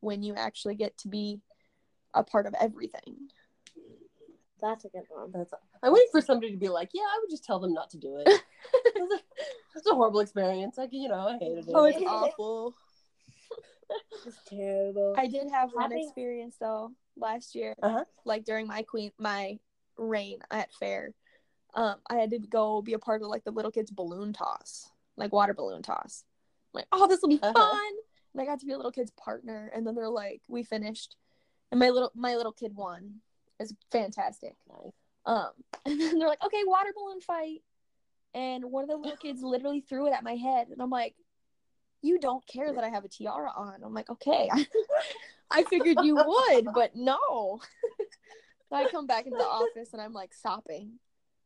when 0.00 0.22
you 0.22 0.34
actually 0.34 0.74
get 0.76 0.96
to 0.98 1.08
be 1.08 1.40
a 2.14 2.22
part 2.22 2.46
of 2.46 2.54
everything. 2.60 3.28
That's 4.60 4.84
a 4.84 4.88
good 4.88 5.02
one. 5.08 5.30
That's. 5.32 5.52
I'm 5.82 5.92
waiting 5.92 6.08
for 6.12 6.20
somebody 6.20 6.52
to 6.52 6.56
be 6.58 6.68
like, 6.68 6.90
"Yeah, 6.94 7.02
I 7.02 7.18
would 7.20 7.28
just 7.28 7.44
tell 7.44 7.58
them 7.58 7.74
not 7.74 7.90
to 7.90 7.98
do 7.98 8.16
it." 8.18 8.26
it's, 8.84 9.14
a, 9.14 9.18
it's 9.76 9.86
a 9.90 9.94
horrible 9.94 10.20
experience. 10.20 10.78
Like 10.78 10.90
you 10.92 11.08
know, 11.08 11.28
I 11.28 11.36
hated 11.38 11.68
it. 11.68 11.72
Oh, 11.74 11.84
it's 11.84 11.98
awful. 12.06 12.74
It's 14.26 14.38
terrible. 14.48 15.14
I 15.18 15.26
did 15.26 15.50
have 15.50 15.70
one 15.72 15.82
Having- 15.90 16.04
experience 16.04 16.56
though 16.58 16.92
last 17.16 17.54
year, 17.54 17.74
Uh-huh. 17.82 18.04
like 18.24 18.44
during 18.44 18.66
my 18.66 18.82
queen 18.82 19.10
my 19.18 19.58
reign 19.98 20.38
at 20.50 20.72
fair. 20.74 21.12
Um, 21.74 21.96
I 22.08 22.14
had 22.16 22.30
to 22.30 22.38
go 22.38 22.80
be 22.80 22.94
a 22.94 22.98
part 22.98 23.20
of 23.22 23.28
like 23.28 23.44
the 23.44 23.50
little 23.50 23.70
kids 23.72 23.90
balloon 23.90 24.32
toss, 24.32 24.88
like 25.16 25.32
water 25.32 25.52
balloon 25.52 25.82
toss. 25.82 26.24
Like, 26.74 26.86
oh, 26.92 27.06
this 27.06 27.22
will 27.22 27.28
be 27.30 27.40
Uh-huh. 27.42 27.52
fun. 27.52 27.92
And 28.32 28.42
I 28.42 28.44
got 28.44 28.60
to 28.60 28.66
be 28.66 28.72
a 28.72 28.76
little 28.76 28.90
kid's 28.92 29.12
partner, 29.12 29.70
and 29.74 29.86
then 29.86 29.94
they're 29.94 30.08
like, 30.08 30.42
we 30.48 30.64
finished, 30.64 31.16
and 31.70 31.78
my 31.78 31.90
little 31.90 32.10
my 32.14 32.34
little 32.34 32.52
kid 32.52 32.74
won. 32.74 33.20
It's 33.60 33.72
fantastic. 33.92 34.56
Nice. 34.68 34.92
Um, 35.24 35.50
and 35.86 36.00
then 36.00 36.18
they're 36.18 36.28
like, 36.28 36.44
okay, 36.44 36.62
water 36.66 36.92
balloon 36.96 37.20
fight, 37.20 37.62
and 38.34 38.64
one 38.64 38.82
of 38.82 38.90
the 38.90 38.96
little 38.96 39.16
kids 39.16 39.42
literally 39.44 39.80
threw 39.80 40.06
it 40.08 40.12
at 40.12 40.24
my 40.24 40.34
head, 40.34 40.68
and 40.70 40.82
I'm 40.82 40.90
like, 40.90 41.14
you 42.02 42.18
don't 42.18 42.44
care 42.46 42.72
that 42.72 42.82
I 42.84 42.88
have 42.90 43.04
a 43.04 43.08
tiara 43.08 43.50
on. 43.56 43.82
I'm 43.84 43.94
like, 43.94 44.10
okay, 44.10 44.50
I 45.50 45.62
figured 45.62 45.98
you 46.02 46.16
would, 46.16 46.66
but 46.74 46.96
no. 46.96 47.60
so 48.68 48.76
I 48.76 48.86
come 48.88 49.06
back 49.06 49.26
into 49.26 49.38
the 49.38 49.44
office 49.44 49.92
and 49.92 50.02
I'm 50.02 50.12
like 50.12 50.34
sopping, 50.34 50.98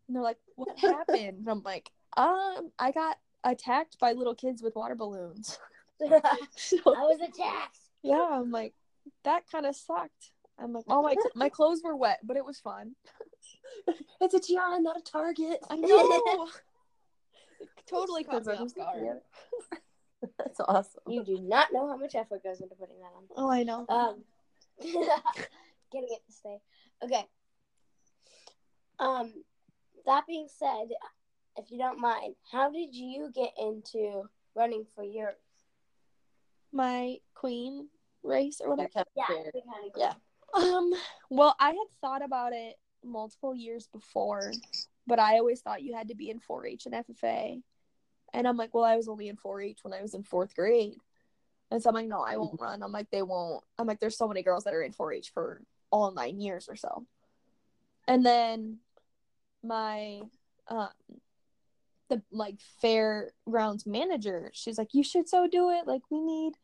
and 0.07 0.17
they're 0.17 0.23
like, 0.23 0.39
what 0.57 0.77
happened? 0.79 1.39
And 1.41 1.49
I'm 1.51 1.63
like, 1.63 1.91
um, 2.17 2.73
I 2.79 2.91
got 2.93 3.19
attacked 3.45 3.99
by 3.99 4.13
little 4.13 4.35
kids 4.35 4.63
with 4.63 4.77
water 4.77 4.95
balloons. 4.95 5.59
I 6.03 6.39
so 6.57 6.79
was 6.85 7.21
attacked. 7.21 7.79
yeah, 8.03 8.29
I'm 8.31 8.51
like, 8.51 8.75
that 9.25 9.45
kind 9.51 9.67
of 9.67 9.75
sucked. 9.75 10.33
I'm 10.59 10.73
like, 10.73 10.85
oh 10.89 11.03
my, 11.03 11.15
my 11.35 11.49
clothes 11.49 11.83
were 11.85 11.97
wet, 11.97 12.19
but 12.25 12.37
it 12.37 12.45
was 12.45 12.59
fun. 12.59 12.95
It's 14.21 14.35
a 14.35 14.41
tiara, 14.41 14.81
not 14.81 14.99
a 14.99 15.03
target. 15.03 15.59
I 15.71 15.77
know. 15.77 16.49
totally 17.87 18.25
caught 18.25 18.45
me 18.45 18.55
off 18.55 18.75
guard. 18.75 19.21
That's 20.39 20.61
awesome. 20.61 21.03
You 21.07 21.25
do 21.25 21.39
not 21.41 21.73
know 21.73 21.89
how 21.89 21.97
much 21.97 22.15
effort 22.15 22.43
goes 22.43 22.61
into 22.61 22.75
putting 22.75 22.99
that 22.99 23.13
on. 23.17 23.25
Oh, 23.37 23.51
I 23.51 23.63
know. 23.63 23.87
Um, 23.89 24.25
getting 24.81 26.09
it 26.11 26.27
to 26.27 26.33
stay. 26.33 26.59
Okay. 27.05 27.25
Um, 28.99 29.33
that 30.07 30.27
being 30.27 30.49
said, 30.59 30.89
if 31.59 31.71
you 31.71 31.79
don't 31.79 32.01
mind, 32.01 32.35
how 32.51 32.71
did 32.71 32.95
you 32.95 33.31
get 33.35 33.53
into 33.59 34.23
running 34.55 34.87
for 34.95 35.05
yours? 35.05 35.35
My 36.73 37.17
queen 37.35 37.89
race 38.23 38.61
or 38.63 38.71
whatever. 38.71 39.05
Yeah, 39.17 39.27
Fair. 39.27 39.53
kinda 39.53 39.91
Yeah. 39.97 40.15
Um, 40.55 40.93
well, 41.31 41.55
I 41.61 41.71
had 41.71 41.87
thought 42.01 42.25
about 42.25 42.53
it 42.53 42.77
multiple 43.05 43.55
years 43.55 43.89
before, 43.93 44.53
but 45.07 45.19
I 45.19 45.39
always 45.39 45.61
thought 45.61 45.83
you 45.83 45.95
had 45.95 46.09
to 46.09 46.15
be 46.15 46.31
in 46.31 46.41
4-H 46.41 46.87
and 46.87 46.95
FFA. 46.95 47.63
And 48.33 48.47
I'm 48.47 48.57
like, 48.57 48.75
well, 48.75 48.85
I 48.85 48.97
was 48.97 49.09
only 49.09 49.29
in 49.29 49.37
4-H 49.37 49.79
when 49.83 49.95
I 49.95 50.03
was 50.03 50.15
in 50.15 50.23
fourth 50.23 50.55
grade. 50.55 50.95
And 51.71 51.83
so 51.83 51.91
I'm 51.91 51.95
like, 51.95 52.09
no, 52.09 52.21
I 52.21 52.37
won't 52.37 52.61
run. 52.61 52.83
I'm 52.83 52.93
like, 52.93 53.11
they 53.11 53.23
won't. 53.23 53.63
I'm 53.79 53.87
like, 53.87 54.01
there's 54.01 54.17
so 54.17 54.29
many 54.29 54.43
girls 54.43 54.65
that 54.65 54.75
are 54.75 54.83
in 54.83 54.93
4-H 54.93 55.33
for 55.33 55.63
all 55.91 56.13
nine 56.13 56.41
years 56.41 56.69
or 56.69 56.77
so. 56.77 57.07
And 58.07 58.25
then 58.25 58.79
my, 59.63 60.23
um, 60.69 60.89
the 62.09 62.23
like 62.31 62.57
fairgrounds 62.81 63.87
manager, 63.87 64.51
she's 64.53 64.79
like, 64.79 64.95
you 64.95 65.03
should 65.03 65.29
so 65.29 65.47
do 65.47 65.71
it. 65.71 65.87
Like, 65.87 66.03
we 66.11 66.21
need, 66.21 66.55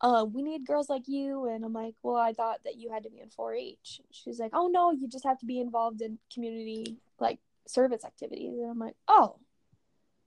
uh, 0.00 0.26
we 0.30 0.42
need 0.42 0.66
girls 0.66 0.88
like 0.88 1.06
you. 1.06 1.46
And 1.46 1.64
I'm 1.64 1.72
like, 1.72 1.94
well, 2.02 2.16
I 2.16 2.32
thought 2.32 2.60
that 2.64 2.76
you 2.76 2.90
had 2.90 3.04
to 3.04 3.10
be 3.10 3.20
in 3.20 3.28
4-H. 3.28 4.00
She's 4.10 4.38
like, 4.38 4.52
oh 4.54 4.68
no, 4.68 4.92
you 4.92 5.08
just 5.08 5.24
have 5.24 5.38
to 5.40 5.46
be 5.46 5.60
involved 5.60 6.00
in 6.00 6.18
community 6.32 6.96
like 7.18 7.38
service 7.66 8.04
activities. 8.04 8.58
And 8.58 8.70
I'm 8.70 8.78
like, 8.78 8.96
oh, 9.08 9.36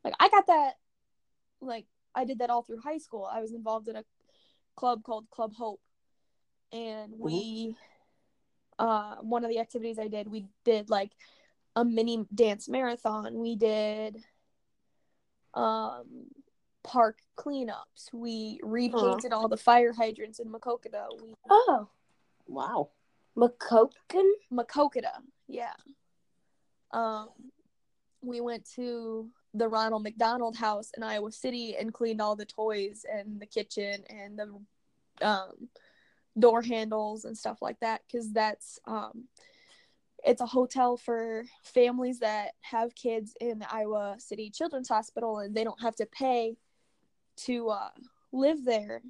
like 0.04 0.14
I 0.20 0.30
got 0.30 0.48
that. 0.48 0.74
Like 1.62 1.86
I 2.16 2.26
did 2.26 2.40
that 2.40 2.50
all 2.50 2.62
through 2.64 2.82
high 2.82 2.98
school. 2.98 3.30
I 3.32 3.42
was 3.42 3.54
involved 3.54 3.88
in 3.88 3.96
a 3.96 4.04
club 4.76 5.04
called 5.04 5.30
Club 5.30 5.54
Hope, 5.56 5.82
and 6.72 7.14
we, 7.18 7.76
uh, 8.80 9.16
one 9.22 9.44
of 9.44 9.50
the 9.50 9.60
activities 9.60 10.00
I 10.00 10.08
did, 10.08 10.28
we 10.28 10.46
did 10.66 10.90
like 10.90 11.12
a 11.76 11.84
mini 11.86 12.26
dance 12.34 12.70
marathon. 12.70 13.40
We 13.40 13.56
did, 13.56 14.24
um, 15.54 16.26
park 16.84 17.20
cleanups. 17.38 18.12
We 18.12 18.60
repainted 18.64 19.32
all 19.34 19.48
the 19.48 19.58
fire 19.58 19.94
hydrants 19.94 20.40
in 20.40 20.52
Maquoketa. 20.52 21.08
We 21.22 21.34
Oh, 21.50 21.88
Wow. 22.48 22.90
McCoken? 23.38 24.30
Maquoketa, 24.52 25.22
yeah. 25.48 25.74
Um, 26.92 27.30
we 28.22 28.42
went 28.42 28.70
to 28.76 29.30
the 29.54 29.68
Ronald 29.68 30.04
McDonald 30.04 30.56
House 30.56 30.92
in 30.96 31.04
Iowa 31.04 31.32
City 31.32 31.76
and 31.78 31.94
cleaned 31.94 32.22
all 32.22 32.36
the 32.36 32.46
toys 32.46 33.06
and 33.12 33.40
the 33.40 33.46
kitchen 33.46 34.04
and 34.10 34.38
the 34.38 35.26
um, 35.28 35.70
door 36.38 36.62
handles 36.62 37.26
and 37.26 37.38
stuff 37.38 37.62
like 37.62 37.80
that 37.80 38.02
because 38.06 38.32
that's 38.32 38.80
um, 38.86 39.24
it's 40.24 40.42
a 40.42 40.46
hotel 40.46 40.96
for 40.96 41.44
families 41.64 42.20
that 42.20 42.52
have 42.62 42.96
kids 42.96 43.36
in 43.42 43.60
the 43.60 43.74
Iowa 43.74 44.16
City 44.20 44.50
Children's 44.50 44.90
Hospital 44.90 45.40
and 45.40 45.54
they 45.54 45.64
don't 45.64 45.82
have 45.82 45.96
to 45.98 46.06
pay 46.06 46.56
to 47.36 47.70
uh, 47.70 47.90
live 48.32 48.64
there 48.64 49.02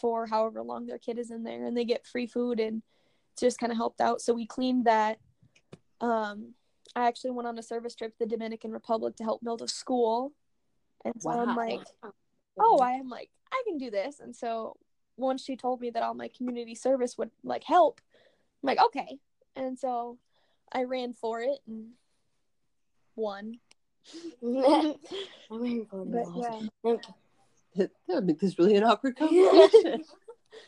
for 0.00 0.26
however 0.26 0.62
long 0.62 0.86
their 0.86 0.98
kid 0.98 1.18
is 1.18 1.30
in 1.30 1.42
there 1.42 1.64
and 1.64 1.76
they 1.76 1.84
get 1.84 2.06
free 2.06 2.26
food 2.26 2.60
and 2.60 2.82
just 3.38 3.58
kind 3.58 3.72
of 3.72 3.78
helped 3.78 4.00
out. 4.00 4.20
So 4.20 4.34
we 4.34 4.46
cleaned 4.46 4.84
that. 4.84 5.18
Um, 6.00 6.54
I 6.94 7.06
actually 7.06 7.30
went 7.30 7.48
on 7.48 7.58
a 7.58 7.62
service 7.62 7.94
trip 7.94 8.12
to 8.12 8.18
the 8.20 8.26
Dominican 8.26 8.70
Republic 8.70 9.16
to 9.16 9.24
help 9.24 9.42
build 9.42 9.62
a 9.62 9.68
school. 9.68 10.32
And 11.04 11.14
so 11.18 11.30
I'm 11.30 11.56
like, 11.56 11.80
oh, 12.58 12.78
I 12.78 12.92
am 12.92 13.08
like, 13.08 13.30
I 13.52 13.62
can 13.66 13.78
do 13.78 13.90
this. 13.90 14.20
And 14.20 14.34
so 14.34 14.76
once 15.16 15.44
she 15.44 15.56
told 15.56 15.80
me 15.80 15.90
that 15.90 16.02
all 16.02 16.14
my 16.14 16.28
community 16.36 16.74
service 16.74 17.16
would 17.16 17.30
like 17.42 17.64
help, 17.64 18.00
I'm 18.62 18.66
like, 18.66 18.82
okay. 18.86 19.18
And 19.56 19.78
so 19.78 20.18
I 20.72 20.84
ran 20.84 21.12
for 21.14 21.40
it 21.40 21.58
and 21.66 21.90
won. 23.16 23.58
I'm 24.42 24.94
waiting 25.50 25.86
for 25.86 26.04
But 26.04 26.26
yeah. 26.36 26.60
Okay. 26.84 27.12
That 27.76 27.90
would 28.08 28.26
make 28.26 28.40
this 28.40 28.58
really 28.58 28.76
an 28.76 28.84
awkward 28.84 29.16
conversation. 29.18 30.04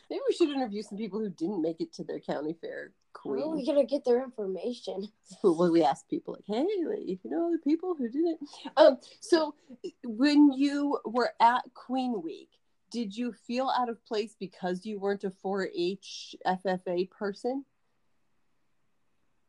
Maybe 0.09 0.21
we 0.27 0.33
should 0.35 0.49
interview 0.49 0.81
some 0.83 0.97
people 0.97 1.19
who 1.19 1.29
didn't 1.29 1.61
make 1.61 1.81
it 1.81 1.93
to 1.93 2.03
their 2.03 2.19
county 2.19 2.53
fair 2.61 2.91
How 3.25 3.31
are 3.31 3.35
we 3.49 3.63
queen. 3.63 3.65
gonna 3.65 3.85
get 3.85 4.05
their 4.05 4.23
information? 4.23 5.07
Well, 5.43 5.71
we 5.71 5.83
asked 5.83 6.09
people 6.09 6.33
like, 6.35 6.43
"Hey, 6.45 6.65
like, 6.87 7.19
you 7.23 7.29
know 7.29 7.51
the 7.51 7.57
people 7.63 7.95
who 7.95 8.09
did 8.09 8.25
it?" 8.25 8.39
Um, 8.77 8.97
so 9.19 9.55
when 10.03 10.51
you 10.53 10.99
were 11.05 11.31
at 11.39 11.63
Queen 11.73 12.21
Week, 12.21 12.49
did 12.91 13.15
you 13.15 13.33
feel 13.33 13.69
out 13.75 13.89
of 13.89 14.05
place 14.05 14.35
because 14.39 14.85
you 14.85 14.99
weren't 14.99 15.23
a 15.23 15.31
4-H 15.31 16.35
FFA 16.45 17.09
person? 17.09 17.65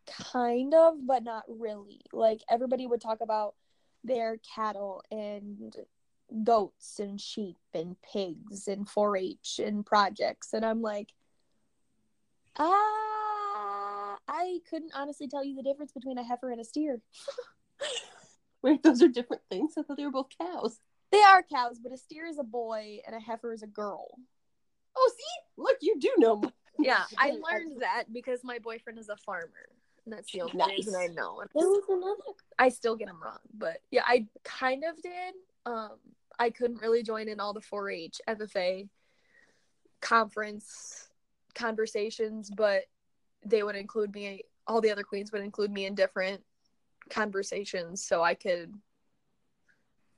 Kind 0.06 0.74
of 0.74 0.94
but 1.06 1.22
not 1.22 1.44
really 1.48 2.00
like 2.12 2.42
everybody 2.50 2.86
would 2.86 3.00
talk 3.00 3.20
about 3.20 3.54
their 4.04 4.36
cattle 4.54 5.02
and 5.10 5.76
goats 6.44 6.98
and 6.98 7.20
sheep 7.20 7.56
and 7.74 7.96
pigs 8.02 8.66
and 8.66 8.86
4-h 8.88 9.60
and 9.64 9.84
projects 9.86 10.52
and 10.52 10.64
i'm 10.64 10.82
like 10.82 11.12
ah 12.58 14.18
i 14.28 14.58
couldn't 14.68 14.92
honestly 14.94 15.28
tell 15.28 15.44
you 15.44 15.54
the 15.54 15.62
difference 15.62 15.92
between 15.92 16.18
a 16.18 16.24
heifer 16.24 16.50
and 16.50 16.60
a 16.60 16.64
steer 16.64 17.00
Wait, 18.62 18.80
those 18.84 19.02
are 19.02 19.08
different 19.08 19.42
things. 19.50 19.74
I 19.76 19.82
thought 19.82 19.96
they 19.96 20.04
were 20.04 20.12
both 20.12 20.28
cows. 20.40 20.78
they 21.10 21.20
are 21.22 21.42
cows 21.42 21.80
but 21.82 21.90
a 21.92 21.96
steer 21.98 22.26
is 22.26 22.38
a 22.38 22.44
boy 22.44 22.98
and 23.06 23.16
a 23.16 23.20
heifer 23.20 23.52
is 23.52 23.62
a 23.62 23.66
girl 23.66 24.06
Oh, 24.94 25.10
see, 25.16 25.62
look, 25.62 25.78
you 25.80 25.98
do 25.98 26.12
know. 26.18 26.36
more. 26.36 26.52
Yeah, 26.78 27.04
I 27.18 27.30
learned 27.30 27.80
that 27.80 28.12
because 28.12 28.40
my 28.44 28.58
boyfriend 28.58 28.98
is 28.98 29.08
a 29.08 29.16
farmer. 29.16 29.70
And 30.04 30.12
that's 30.12 30.32
the 30.32 30.40
only 30.42 30.56
Nice. 30.56 30.70
reason 30.70 30.94
I 30.96 31.06
know. 31.06 31.40
And 31.40 31.50
There 31.54 31.68
was 31.68 31.84
another. 31.88 32.36
I 32.58 32.68
still 32.68 32.96
get 32.96 33.06
them 33.08 33.22
wrong, 33.22 33.38
but 33.54 33.78
yeah, 33.90 34.02
I 34.06 34.26
kind 34.42 34.84
of 34.84 35.00
did. 35.00 35.34
Um, 35.64 35.92
I 36.38 36.50
couldn't 36.50 36.80
really 36.82 37.02
join 37.02 37.28
in 37.28 37.38
all 37.38 37.52
the 37.52 37.60
4-H 37.60 38.20
FFA 38.28 38.88
conference 40.00 41.08
conversations, 41.54 42.50
but 42.50 42.84
they 43.44 43.62
would 43.62 43.76
include 43.76 44.12
me. 44.14 44.42
All 44.66 44.80
the 44.80 44.90
other 44.90 45.02
queens 45.04 45.32
would 45.32 45.42
include 45.42 45.70
me 45.70 45.86
in 45.86 45.94
different 45.94 46.42
conversations, 47.10 48.04
so 48.04 48.22
I 48.22 48.34
could. 48.34 48.72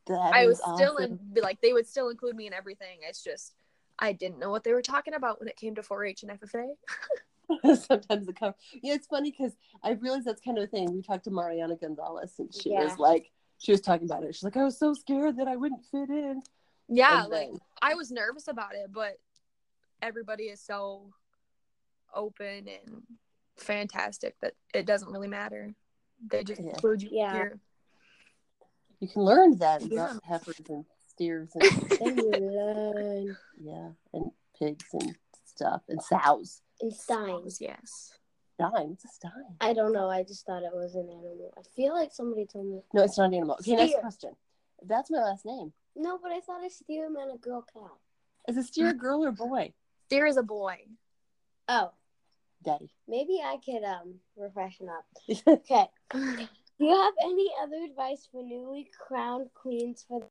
That 0.07 0.35
I 0.35 0.47
was 0.47 0.59
still 0.59 0.95
awesome. 0.99 1.19
in 1.35 1.43
like 1.43 1.61
they 1.63 1.73
would 1.73 1.87
still 1.87 2.11
include 2.11 2.37
me 2.37 2.47
in 2.47 2.53
everything. 2.53 2.99
It's 3.09 3.23
just 3.25 3.55
I 3.99 4.13
didn't 4.13 4.39
know 4.39 4.51
what 4.51 4.65
they 4.65 4.73
were 4.73 4.83
talking 4.83 5.15
about 5.15 5.41
when 5.41 5.49
it 5.49 5.57
came 5.57 5.75
to 5.77 5.83
4-H 5.83 6.25
and 6.25 6.33
FFA. 6.41 6.69
Sometimes 7.75 8.27
the 8.27 8.33
cover. 8.33 8.55
Yeah, 8.83 8.95
it's 8.95 9.07
funny 9.07 9.31
because 9.31 9.53
I 9.83 9.93
realized 9.93 10.27
that's 10.27 10.41
kind 10.41 10.59
of 10.59 10.65
a 10.65 10.67
thing. 10.67 10.93
We 10.93 11.03
talked 11.03 11.25
to 11.25 11.31
Mariana 11.31 11.77
Gonzalez, 11.77 12.35
and 12.39 12.53
she 12.55 12.71
Yeah. 12.71 12.85
was 12.85 12.99
like, 12.99 13.31
she 13.59 13.73
was 13.73 13.81
talking 13.81 14.07
about 14.09 14.25
it. 14.25 14.35
She's 14.35 14.43
like, 14.43 14.57
I 14.57 14.65
was 14.65 14.79
so 14.79 14.95
scared 14.95 15.37
that 15.39 15.49
I 15.49 15.57
wouldn't 15.57 15.85
fit 15.91 16.09
in. 16.11 16.43
Yeah, 16.89 17.23
And 17.23 17.31
like 17.33 17.51
I 17.81 17.95
was 17.95 18.11
nervous 18.11 18.49
about 18.49 18.75
it, 18.75 18.93
but 18.93 19.19
everybody 20.03 20.45
is 20.45 20.61
so 20.61 21.13
open 22.15 22.69
and 22.69 23.03
fantastic 23.57 24.37
that 24.41 24.55
it 24.75 24.87
doesn't 24.87 25.11
really 25.11 25.29
matter. 25.29 25.75
They 26.31 26.45
just 26.45 26.61
Yeah. 26.63 26.71
include 26.71 27.03
you 27.03 27.09
Yeah. 27.13 27.33
here. 27.33 27.61
You 29.01 29.09
can 29.09 29.23
learn 29.23 29.57
then 29.59 29.89
Yeah. 29.91 30.11
about 30.11 30.25
heifers 30.25 30.61
and 30.69 30.85
steers 31.07 31.51
and 31.55 31.71
Then 31.99 32.19
you 32.19 32.33
learn. 32.33 33.37
yeah, 33.57 33.91
and 34.13 34.31
pigs 34.59 34.87
and 34.93 35.17
stuff 35.45 35.83
and 35.89 36.03
sows. 36.03 36.63
And 36.85 36.93
steins. 36.93 37.63
Yes. 37.63 38.13
What's 38.59 39.05
a 39.07 39.09
stein? 39.09 39.57
I 39.59 39.73
don't 39.73 39.95
know. 39.95 40.11
I 40.11 40.23
just 40.23 40.45
thought 40.45 40.63
it 40.63 40.75
was 40.75 40.95
an 40.95 41.09
animal. 41.09 41.55
I 41.57 41.63
feel 41.75 41.95
like 41.95 42.13
somebody 42.13 42.45
told 42.45 42.67
me. 42.67 42.83
No, 42.93 43.03
it's 43.03 43.17
not 43.17 43.29
an 43.29 43.35
animal. 43.35 43.57
Okay, 43.61 43.75
next 43.75 43.99
question. 44.01 44.33
That's 44.87 45.11
my 45.11 45.19
last 45.19 45.47
name. 45.47 45.73
No, 45.97 46.19
but 46.23 46.31
I 46.31 46.41
thought 46.41 46.63
a 46.63 46.69
steer 46.69 47.09
meant 47.09 47.31
a 47.35 47.39
girl 47.39 47.65
cow. 47.73 47.93
Is 48.47 48.59
a 48.59 48.63
steer 48.63 48.91
a 48.91 48.95
girl 48.95 49.25
or 49.25 49.33
boy? 49.33 49.73
Steer 50.09 50.27
is 50.27 50.37
a 50.37 50.43
boy. 50.43 50.77
Oh, 51.69 51.93
Daddy. 52.63 52.91
maybe 53.09 53.41
I 53.43 53.57
could 53.65 53.83
um 53.83 54.17
refreshen 54.39 54.91
up. 54.91 55.07
Okay. 55.49 55.87
Do 56.13 56.85
you 56.85 56.95
have 56.95 57.15
any 57.23 57.51
other 57.63 57.83
advice 57.89 58.29
for 58.31 58.43
newly 58.43 58.91
crowned 58.99 59.49
queens 59.55 60.05
for 60.07 60.29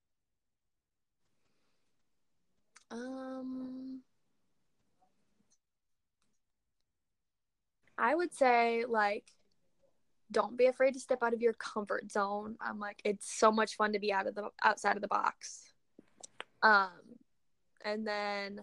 Um 2.91 4.01
I 8.03 8.13
would 8.15 8.33
say 8.33 8.83
like 8.87 9.25
don't 10.31 10.57
be 10.57 10.65
afraid 10.65 10.93
to 10.93 10.99
step 10.99 11.19
out 11.23 11.33
of 11.33 11.41
your 11.41 11.53
comfort 11.53 12.11
zone. 12.11 12.57
I'm 12.59 12.79
like 12.79 13.01
it's 13.05 13.33
so 13.33 13.51
much 13.51 13.75
fun 13.77 13.93
to 13.93 13.99
be 13.99 14.11
out 14.11 14.27
of 14.27 14.35
the 14.35 14.49
outside 14.63 14.97
of 14.97 15.01
the 15.01 15.07
box. 15.07 15.71
Um 16.61 16.89
and 17.85 18.05
then 18.05 18.61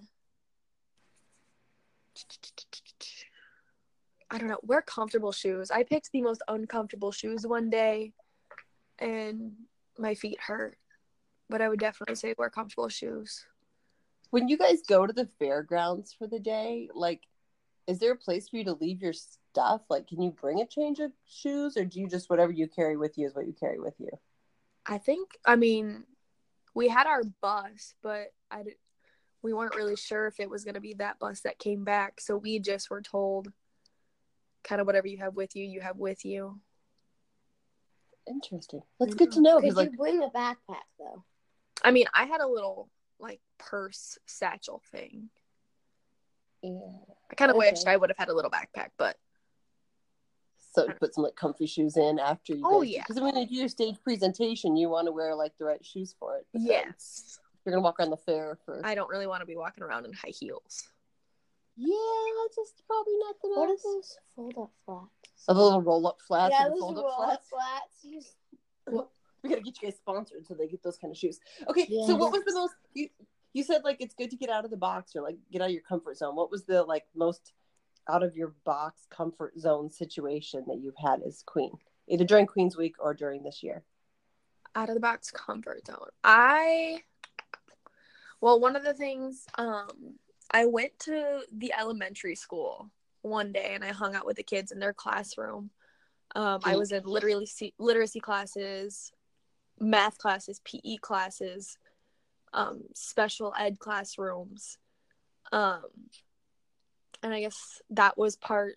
I 4.30 4.38
don't 4.38 4.48
know, 4.48 4.60
wear 4.62 4.82
comfortable 4.82 5.32
shoes. 5.32 5.70
I 5.70 5.84
picked 5.84 6.12
the 6.12 6.22
most 6.22 6.42
uncomfortable 6.48 7.12
shoes 7.12 7.46
one 7.46 7.70
day 7.70 8.12
and 8.98 9.52
my 9.98 10.14
feet 10.14 10.38
hurt. 10.40 10.76
But 11.48 11.62
I 11.62 11.68
would 11.68 11.80
definitely 11.80 12.16
say 12.16 12.34
wear 12.38 12.50
comfortable 12.50 12.88
shoes. 12.90 13.46
when 14.30 14.48
you 14.48 14.56
guys 14.56 14.82
go 14.88 15.06
to 15.06 15.12
the 15.12 15.26
fairgrounds 15.38 16.12
for 16.12 16.26
the 16.28 16.38
day, 16.38 16.88
like, 16.94 17.22
is 17.90 17.98
there 17.98 18.12
a 18.12 18.16
place 18.16 18.48
for 18.48 18.56
you 18.56 18.64
to 18.64 18.74
leave 18.74 19.02
your 19.02 19.12
stuff? 19.12 19.82
Like, 19.90 20.06
can 20.06 20.22
you 20.22 20.30
bring 20.30 20.60
a 20.60 20.66
change 20.66 21.00
of 21.00 21.10
shoes, 21.26 21.76
or 21.76 21.84
do 21.84 21.98
you 21.98 22.08
just 22.08 22.30
whatever 22.30 22.52
you 22.52 22.68
carry 22.68 22.96
with 22.96 23.18
you 23.18 23.26
is 23.26 23.34
what 23.34 23.48
you 23.48 23.52
carry 23.58 23.80
with 23.80 23.94
you? 23.98 24.10
I 24.86 24.98
think 24.98 25.30
I 25.44 25.56
mean 25.56 26.04
we 26.72 26.88
had 26.88 27.08
our 27.08 27.22
bus, 27.42 27.94
but 28.00 28.32
I 28.50 28.62
we 29.42 29.52
weren't 29.52 29.74
really 29.74 29.96
sure 29.96 30.28
if 30.28 30.38
it 30.38 30.48
was 30.48 30.64
going 30.64 30.74
to 30.74 30.80
be 30.80 30.94
that 30.94 31.18
bus 31.18 31.40
that 31.40 31.58
came 31.58 31.82
back, 31.82 32.20
so 32.20 32.36
we 32.36 32.60
just 32.60 32.90
were 32.90 33.02
told 33.02 33.48
kind 34.62 34.80
of 34.80 34.86
whatever 34.86 35.08
you 35.08 35.18
have 35.18 35.34
with 35.34 35.56
you, 35.56 35.64
you 35.64 35.80
have 35.80 35.96
with 35.96 36.24
you. 36.24 36.60
Interesting. 38.28 38.82
That's 39.00 39.14
good 39.14 39.30
mm-hmm. 39.30 39.36
to 39.36 39.42
know 39.42 39.54
Could 39.56 39.62
because, 39.62 39.76
like, 39.76 39.90
you 39.90 39.96
bring 39.96 40.22
a 40.22 40.28
backpack 40.28 40.86
though? 40.96 41.24
I 41.82 41.90
mean, 41.90 42.06
I 42.14 42.26
had 42.26 42.40
a 42.40 42.46
little 42.46 42.88
like 43.18 43.40
purse 43.58 44.16
satchel 44.26 44.80
thing. 44.92 45.30
yeah. 46.62 47.14
I 47.30 47.34
kind 47.34 47.50
of 47.50 47.56
Okay. 47.56 47.70
wished 47.70 47.86
I 47.86 47.96
would 47.96 48.10
have 48.10 48.16
had 48.18 48.28
a 48.28 48.34
little 48.34 48.50
backpack, 48.50 48.88
but 48.98 49.16
so 50.72 50.88
put 51.00 51.14
some 51.14 51.24
like 51.24 51.36
comfy 51.36 51.66
shoes 51.66 51.96
in 51.96 52.18
after 52.18 52.54
you. 52.54 52.62
Oh, 52.64 52.80
guys- 52.82 52.90
yeah. 52.90 53.02
Because 53.06 53.20
when 53.20 53.36
you 53.36 53.46
do 53.46 53.54
your 53.54 53.68
stage 53.68 53.96
presentation, 54.02 54.76
you 54.76 54.88
want 54.88 55.06
to 55.06 55.12
wear 55.12 55.34
like 55.34 55.56
the 55.58 55.64
right 55.64 55.84
shoes 55.84 56.14
for 56.18 56.36
it. 56.38 56.46
Yes, 56.52 57.38
You're 57.64 57.72
gonna 57.74 57.82
walk 57.82 58.00
around 58.00 58.10
the 58.10 58.16
fair 58.16 58.58
for. 58.64 58.80
I 58.84 58.94
don't 58.94 59.08
really 59.08 59.26
want 59.26 59.40
to 59.42 59.46
be 59.46 59.56
walking 59.56 59.84
around 59.84 60.06
in 60.06 60.12
high 60.12 60.32
heels. 60.38 60.88
Yeah, 61.76 61.94
that's 62.42 62.56
just 62.56 62.82
probably 62.86 63.14
not 63.18 63.36
the 63.42 63.48
What 63.50 63.68
are 63.70 63.72
best. 63.74 63.84
those 63.84 64.18
fold 64.36 64.54
up 64.58 64.70
flats? 64.84 65.44
Oh, 65.48 65.54
the 65.54 65.60
little 65.62 65.82
roll 65.82 66.06
up 66.06 66.20
flats 66.26 66.54
yeah, 66.58 66.64
and 66.66 66.72
those 66.74 66.80
fold 66.80 66.98
up 66.98 67.04
roll 67.04 67.16
flats. 67.16 67.34
up 67.34 67.44
flats. 67.46 68.04
You 68.04 68.18
s- 68.18 68.34
we 69.42 69.48
gotta 69.48 69.62
get 69.62 69.80
you 69.80 69.88
guys 69.88 69.96
sponsored 69.96 70.46
so 70.46 70.54
they 70.54 70.66
get 70.68 70.82
those 70.82 70.98
kind 70.98 71.10
of 71.10 71.16
shoes. 71.16 71.40
Okay, 71.68 71.86
so 72.06 72.14
what 72.16 72.32
was 72.32 72.42
the 72.44 72.52
most 72.54 72.74
you 72.94 73.08
you 73.52 73.62
said 73.62 73.82
like 73.84 73.98
it's 74.00 74.14
good 74.14 74.30
to 74.30 74.36
get 74.36 74.50
out 74.50 74.64
of 74.64 74.70
the 74.70 74.76
box 74.76 75.16
or 75.16 75.22
like 75.22 75.36
get 75.52 75.62
out 75.62 75.68
of 75.68 75.74
your 75.74 75.82
comfort 75.82 76.16
zone. 76.16 76.36
What 76.36 76.50
was 76.50 76.64
the 76.64 76.82
like 76.82 77.04
most 77.14 77.52
out 78.08 78.22
of 78.22 78.36
your 78.36 78.54
box 78.64 79.06
comfort 79.10 79.58
zone 79.58 79.90
situation 79.90 80.64
that 80.68 80.78
you've 80.80 80.96
had 80.96 81.22
as 81.22 81.42
queen, 81.44 81.72
either 82.08 82.24
during 82.24 82.46
Queen's 82.46 82.76
Week 82.76 82.94
or 82.98 83.14
during 83.14 83.42
this 83.42 83.62
year? 83.62 83.84
out 84.74 84.88
of 84.88 84.94
the 84.94 85.00
box 85.00 85.30
comfort 85.30 85.86
zone. 85.86 86.08
I 86.24 87.02
well, 88.40 88.60
one 88.60 88.76
of 88.76 88.84
the 88.84 88.94
things 88.94 89.46
um 89.56 89.88
I 90.50 90.66
went 90.66 90.98
to 91.00 91.42
the 91.56 91.72
elementary 91.78 92.34
school 92.34 92.90
one 93.22 93.52
day 93.52 93.72
and 93.74 93.84
I 93.84 93.88
hung 93.88 94.14
out 94.14 94.26
with 94.26 94.36
the 94.36 94.42
kids 94.42 94.72
in 94.72 94.78
their 94.78 94.92
classroom. 94.92 95.70
Um 96.34 96.60
I 96.64 96.76
was 96.76 96.92
in 96.92 97.04
literacy 97.04 97.74
literacy 97.78 98.20
classes, 98.20 99.12
math 99.78 100.18
classes, 100.18 100.60
PE 100.64 100.96
classes, 100.96 101.78
um 102.52 102.82
special 102.94 103.52
ed 103.58 103.78
classrooms. 103.78 104.78
Um 105.52 105.82
and 107.22 107.34
I 107.34 107.40
guess 107.40 107.80
that 107.90 108.16
was 108.16 108.36
part 108.36 108.76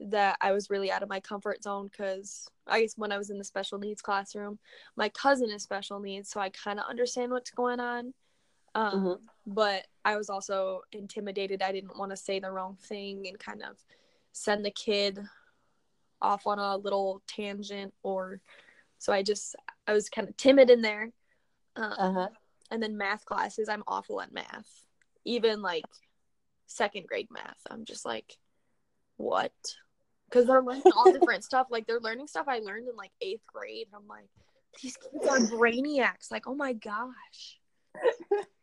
that 0.00 0.36
I 0.40 0.52
was 0.52 0.70
really 0.70 0.90
out 0.90 1.02
of 1.02 1.08
my 1.08 1.20
comfort 1.20 1.62
zone 1.62 1.88
because 1.88 2.46
I 2.66 2.80
guess 2.82 2.94
when 2.96 3.12
I 3.12 3.16
was 3.18 3.30
in 3.30 3.38
the 3.38 3.44
special 3.44 3.78
needs 3.78 4.02
classroom, 4.02 4.58
my 4.96 5.08
cousin 5.08 5.50
is 5.50 5.62
special 5.62 6.00
needs, 6.00 6.28
so 6.30 6.40
I 6.40 6.50
kind 6.50 6.78
of 6.78 6.86
understand 6.88 7.32
what's 7.32 7.50
going 7.50 7.80
on. 7.80 8.12
Um, 8.74 9.04
Mhm. 9.04 9.20
But 9.46 9.86
I 10.04 10.16
was 10.16 10.28
also 10.30 10.82
intimidated. 10.92 11.62
I 11.62 11.70
didn't 11.72 11.96
want 11.96 12.10
to 12.10 12.16
say 12.16 12.40
the 12.40 12.50
wrong 12.50 12.76
thing 12.76 13.26
and 13.28 13.38
kind 13.38 13.62
of 13.62 13.76
send 14.32 14.64
the 14.64 14.70
kid 14.70 15.20
off 16.20 16.46
on 16.46 16.58
a 16.58 16.76
little 16.76 17.22
tangent, 17.26 17.94
or 18.02 18.40
so 18.98 19.12
I 19.12 19.22
just 19.22 19.54
I 19.86 19.92
was 19.92 20.08
kind 20.08 20.28
of 20.28 20.36
timid 20.36 20.70
in 20.70 20.82
there. 20.82 21.12
Um, 21.76 21.94
Uh 21.98 22.12
huh. 22.12 22.28
And 22.70 22.82
then 22.82 22.96
math 22.96 23.24
classes, 23.24 23.68
I'm 23.68 23.84
awful 23.86 24.20
at 24.20 24.32
math. 24.32 24.68
Even 25.24 25.62
like 25.62 25.84
second 26.66 27.06
grade 27.06 27.28
math, 27.30 27.60
I'm 27.70 27.84
just 27.84 28.04
like, 28.04 28.36
what? 29.16 29.52
Because 30.28 30.46
they're 30.46 30.62
learning 30.62 30.82
all 30.96 31.12
different 31.18 31.44
stuff. 31.44 31.68
Like 31.70 31.86
they're 31.86 32.00
learning 32.00 32.26
stuff 32.26 32.46
I 32.48 32.58
learned 32.58 32.88
in 32.88 32.96
like 32.96 33.12
eighth 33.20 33.44
grade. 33.52 33.86
I'm 33.94 34.06
like, 34.08 34.28
these 34.82 34.96
kids 34.96 35.26
are 35.28 35.38
brainiacs. 35.38 36.30
Like, 36.30 36.46
oh 36.46 36.54
my 36.54 36.72
gosh. 36.72 37.58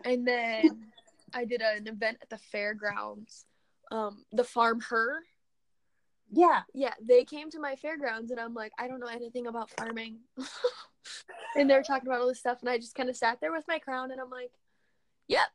and 0.04 0.28
then 0.28 0.88
I 1.34 1.46
did 1.46 1.62
an 1.62 1.88
event 1.88 2.18
at 2.22 2.30
the 2.30 2.38
fairgrounds. 2.38 3.46
Um, 3.92 4.24
the 4.32 4.44
farm 4.44 4.82
her. 4.90 5.20
Yeah. 6.32 6.62
Yeah, 6.74 6.94
they 7.02 7.26
came 7.26 7.50
to 7.52 7.60
my 7.60 7.76
fairgrounds 7.76 8.32
and 8.32 8.40
I'm 8.40 8.54
like, 8.54 8.72
I 8.78 8.88
don't 8.88 9.00
know 9.00 9.08
anything 9.08 9.48
about 9.48 9.70
farming. 9.72 10.20
and 11.56 11.70
they're 11.70 11.84
talking 11.84 12.08
about 12.08 12.22
all 12.22 12.28
this 12.28 12.40
stuff 12.40 12.60
and 12.62 12.70
I 12.70 12.78
just 12.78 12.96
kind 12.96 13.10
of 13.10 13.16
sat 13.16 13.40
there 13.42 13.52
with 13.52 13.66
my 13.68 13.80
crown 13.80 14.12
and 14.12 14.20
I'm 14.20 14.30
like, 14.30 14.52
yep. 15.28 15.48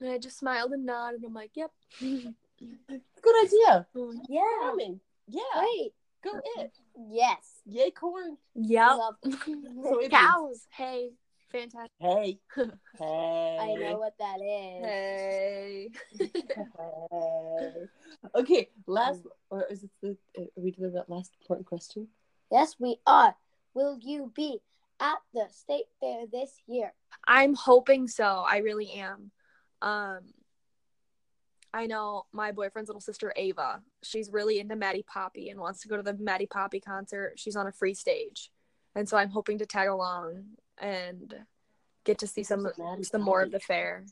And 0.00 0.10
I 0.10 0.18
just 0.18 0.38
smiled 0.38 0.72
and 0.72 0.86
nodded 0.86 1.20
and 1.20 1.26
I'm 1.26 1.34
like, 1.34 1.52
yep. 1.54 1.70
Good 2.00 3.44
idea. 3.44 3.86
Oh, 3.96 4.12
yeah. 4.28 4.40
Farming. 4.60 5.00
Yeah. 5.26 5.42
Wait. 5.56 5.92
Go 6.22 6.40
it. 6.56 6.72
Yes. 7.10 7.60
Yay 7.66 7.90
corn. 7.90 8.36
yep. 8.54 8.98
Soybeans. 9.24 10.10
Cows. 10.10 10.66
Hey. 10.70 11.10
Fantastic. 11.54 11.92
Hey. 12.00 12.38
hey. 12.98 13.58
I 13.60 13.74
know 13.74 13.98
what 13.98 14.14
that 14.18 14.38
is. 14.40 14.84
Hey. 14.84 15.90
Hey. 16.18 16.28
Okay, 18.34 18.68
last 18.86 19.20
um, 19.20 19.30
or 19.50 19.64
is 19.70 19.84
it 19.84 19.90
the 20.02 20.16
are 20.36 20.46
we 20.56 20.72
doing 20.72 20.92
that 20.94 21.08
last 21.08 21.32
important 21.40 21.66
question? 21.66 22.08
Yes, 22.50 22.74
we 22.80 22.96
are. 23.06 23.36
Will 23.74 23.98
you 24.00 24.32
be 24.34 24.60
at 25.04 25.18
the 25.34 25.46
state 25.52 25.86
fair 26.00 26.24
this 26.30 26.50
year? 26.66 26.92
I'm 27.26 27.54
hoping 27.54 28.08
so. 28.08 28.24
I 28.48 28.58
really 28.58 28.90
am. 28.92 29.30
Um 29.82 30.20
I 31.72 31.86
know 31.86 32.26
my 32.32 32.52
boyfriend's 32.52 32.88
little 32.88 33.00
sister 33.00 33.32
Ava. 33.36 33.82
She's 34.04 34.30
really 34.30 34.60
into 34.60 34.76
Maddie 34.76 35.04
Poppe 35.06 35.50
and 35.50 35.58
wants 35.58 35.80
to 35.82 35.88
go 35.88 35.96
to 35.96 36.02
the 36.04 36.14
Maddie 36.14 36.46
Poppe 36.46 36.78
concert. 36.80 37.34
She's 37.36 37.56
on 37.56 37.66
a 37.66 37.72
free 37.72 37.94
stage, 37.94 38.50
and 38.94 39.08
so 39.08 39.16
I'm 39.16 39.28
hoping 39.30 39.58
to 39.58 39.66
tag 39.66 39.88
along 39.88 40.44
and 40.78 41.34
get 42.04 42.18
to 42.18 42.28
see 42.28 42.44
some 42.44 42.68
Maddie 42.78 43.02
some 43.02 43.22
more 43.22 43.42
of 43.42 43.50
the 43.50 43.58
fair. 43.58 44.04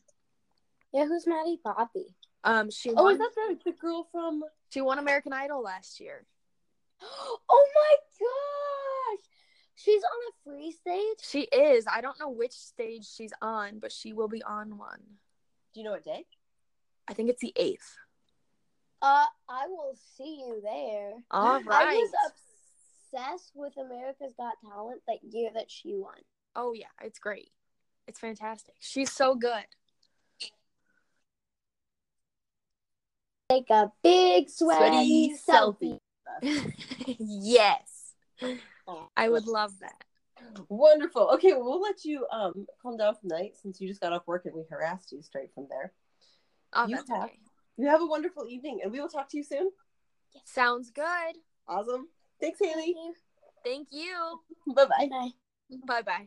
Yeah, 0.93 1.07
who's 1.07 1.25
Maddie 1.27 1.61
Poppe? 1.65 2.17
Um, 2.43 2.69
she 2.71 2.91
Oh, 2.91 3.05
won. 3.05 3.13
is 3.13 3.19
that 3.19 3.31
the, 3.37 3.59
the 3.71 3.77
girl 3.77 4.09
from? 4.11 4.43
She 4.71 4.81
won 4.81 4.99
American 4.99 5.33
Idol 5.33 5.63
last 5.63 6.01
year. 6.01 6.25
Oh 7.49 7.69
my 7.77 7.97
gosh! 8.21 8.72
She's 9.75 10.03
on 10.03 10.11
a 10.29 10.51
free 10.51 10.73
stage? 10.73 11.19
She 11.23 11.43
is. 11.43 11.87
I 11.91 12.01
don't 12.01 12.19
know 12.21 12.29
which 12.29 12.53
stage 12.53 13.09
she's 13.09 13.33
on, 13.41 13.79
but 13.79 13.93
she 13.93 14.13
will 14.13 14.29
be 14.29 14.43
on 14.43 14.79
one. 14.79 15.01
Do 15.75 15.81
you 15.81 15.85
know 15.85 15.93
what 15.93 16.05
day? 16.05 16.27
I 17.09 17.15
think 17.15 17.31
it's 17.31 17.41
the 17.41 17.53
eighth. 17.57 17.97
Uh, 19.01 19.25
I 19.49 19.67
will 19.67 19.97
see 20.17 20.45
you 20.47 20.61
there. 20.63 21.13
All 21.31 21.57
I 21.57 21.63
right. 21.63 21.97
was 21.97 22.11
obsessed 23.13 23.53
with 23.55 23.73
America's 23.77 24.35
Got 24.37 24.55
Talent 24.65 25.03
that 25.09 25.19
year 25.23 25.51
that 25.55 25.71
she 25.71 25.97
won. 25.97 26.15
Oh 26.55 26.73
yeah, 26.73 26.87
it's 27.03 27.19
great. 27.19 27.51
It's 28.07 28.21
fantastic. 28.21 28.75
She's 28.81 29.11
so 29.11 29.35
good. 29.35 29.65
Take 33.49 33.71
a 33.71 33.93
big 34.03 34.49
sweaty, 34.49 35.35
Sweaty 35.37 35.99
selfie. 35.99 35.99
yes. 37.19 38.15
Oh, 38.87 39.09
I 39.17 39.29
would 39.29 39.47
love 39.47 39.73
that. 39.81 40.05
Wonderful. 40.69 41.31
Okay, 41.35 41.53
well, 41.53 41.65
we'll 41.65 41.81
let 41.81 42.05
you 42.05 42.27
um 42.33 42.67
calm 42.83 42.97
down 42.97 43.15
for 43.15 43.21
the 43.25 43.35
night 43.35 43.57
since 43.61 43.81
you 43.81 43.89
just 43.89 44.01
got 44.01 44.13
off 44.13 44.27
work 44.27 44.45
and 44.47 44.55
we 44.55 44.65
harassed 44.69 45.13
you 45.13 45.23
straight 45.23 45.53
from 45.55 45.67
there. 45.71 45.93
Oh, 46.73 46.87
You 46.87 46.97
that's 46.97 47.09
have- 47.11 47.25
okay. 47.25 47.39
You 47.79 47.89
have 47.89 48.03
a 48.03 48.07
wonderful 48.07 48.47
evening, 48.49 48.81
and 48.83 48.93
we 48.93 49.01
will 49.01 49.09
talk 49.09 49.29
to 49.31 49.37
you 49.39 49.43
soon. 49.45 49.71
Sounds 50.45 50.91
good. 50.91 51.37
Awesome. 51.67 52.09
Thanks, 52.39 52.59
Haley. 52.63 52.95
Thank 53.65 53.89
you. 53.93 54.41
Bye 54.75 54.85
bye. 54.87 55.09
Bye. 55.09 55.31
Bye 55.87 56.03
bye. 56.03 56.27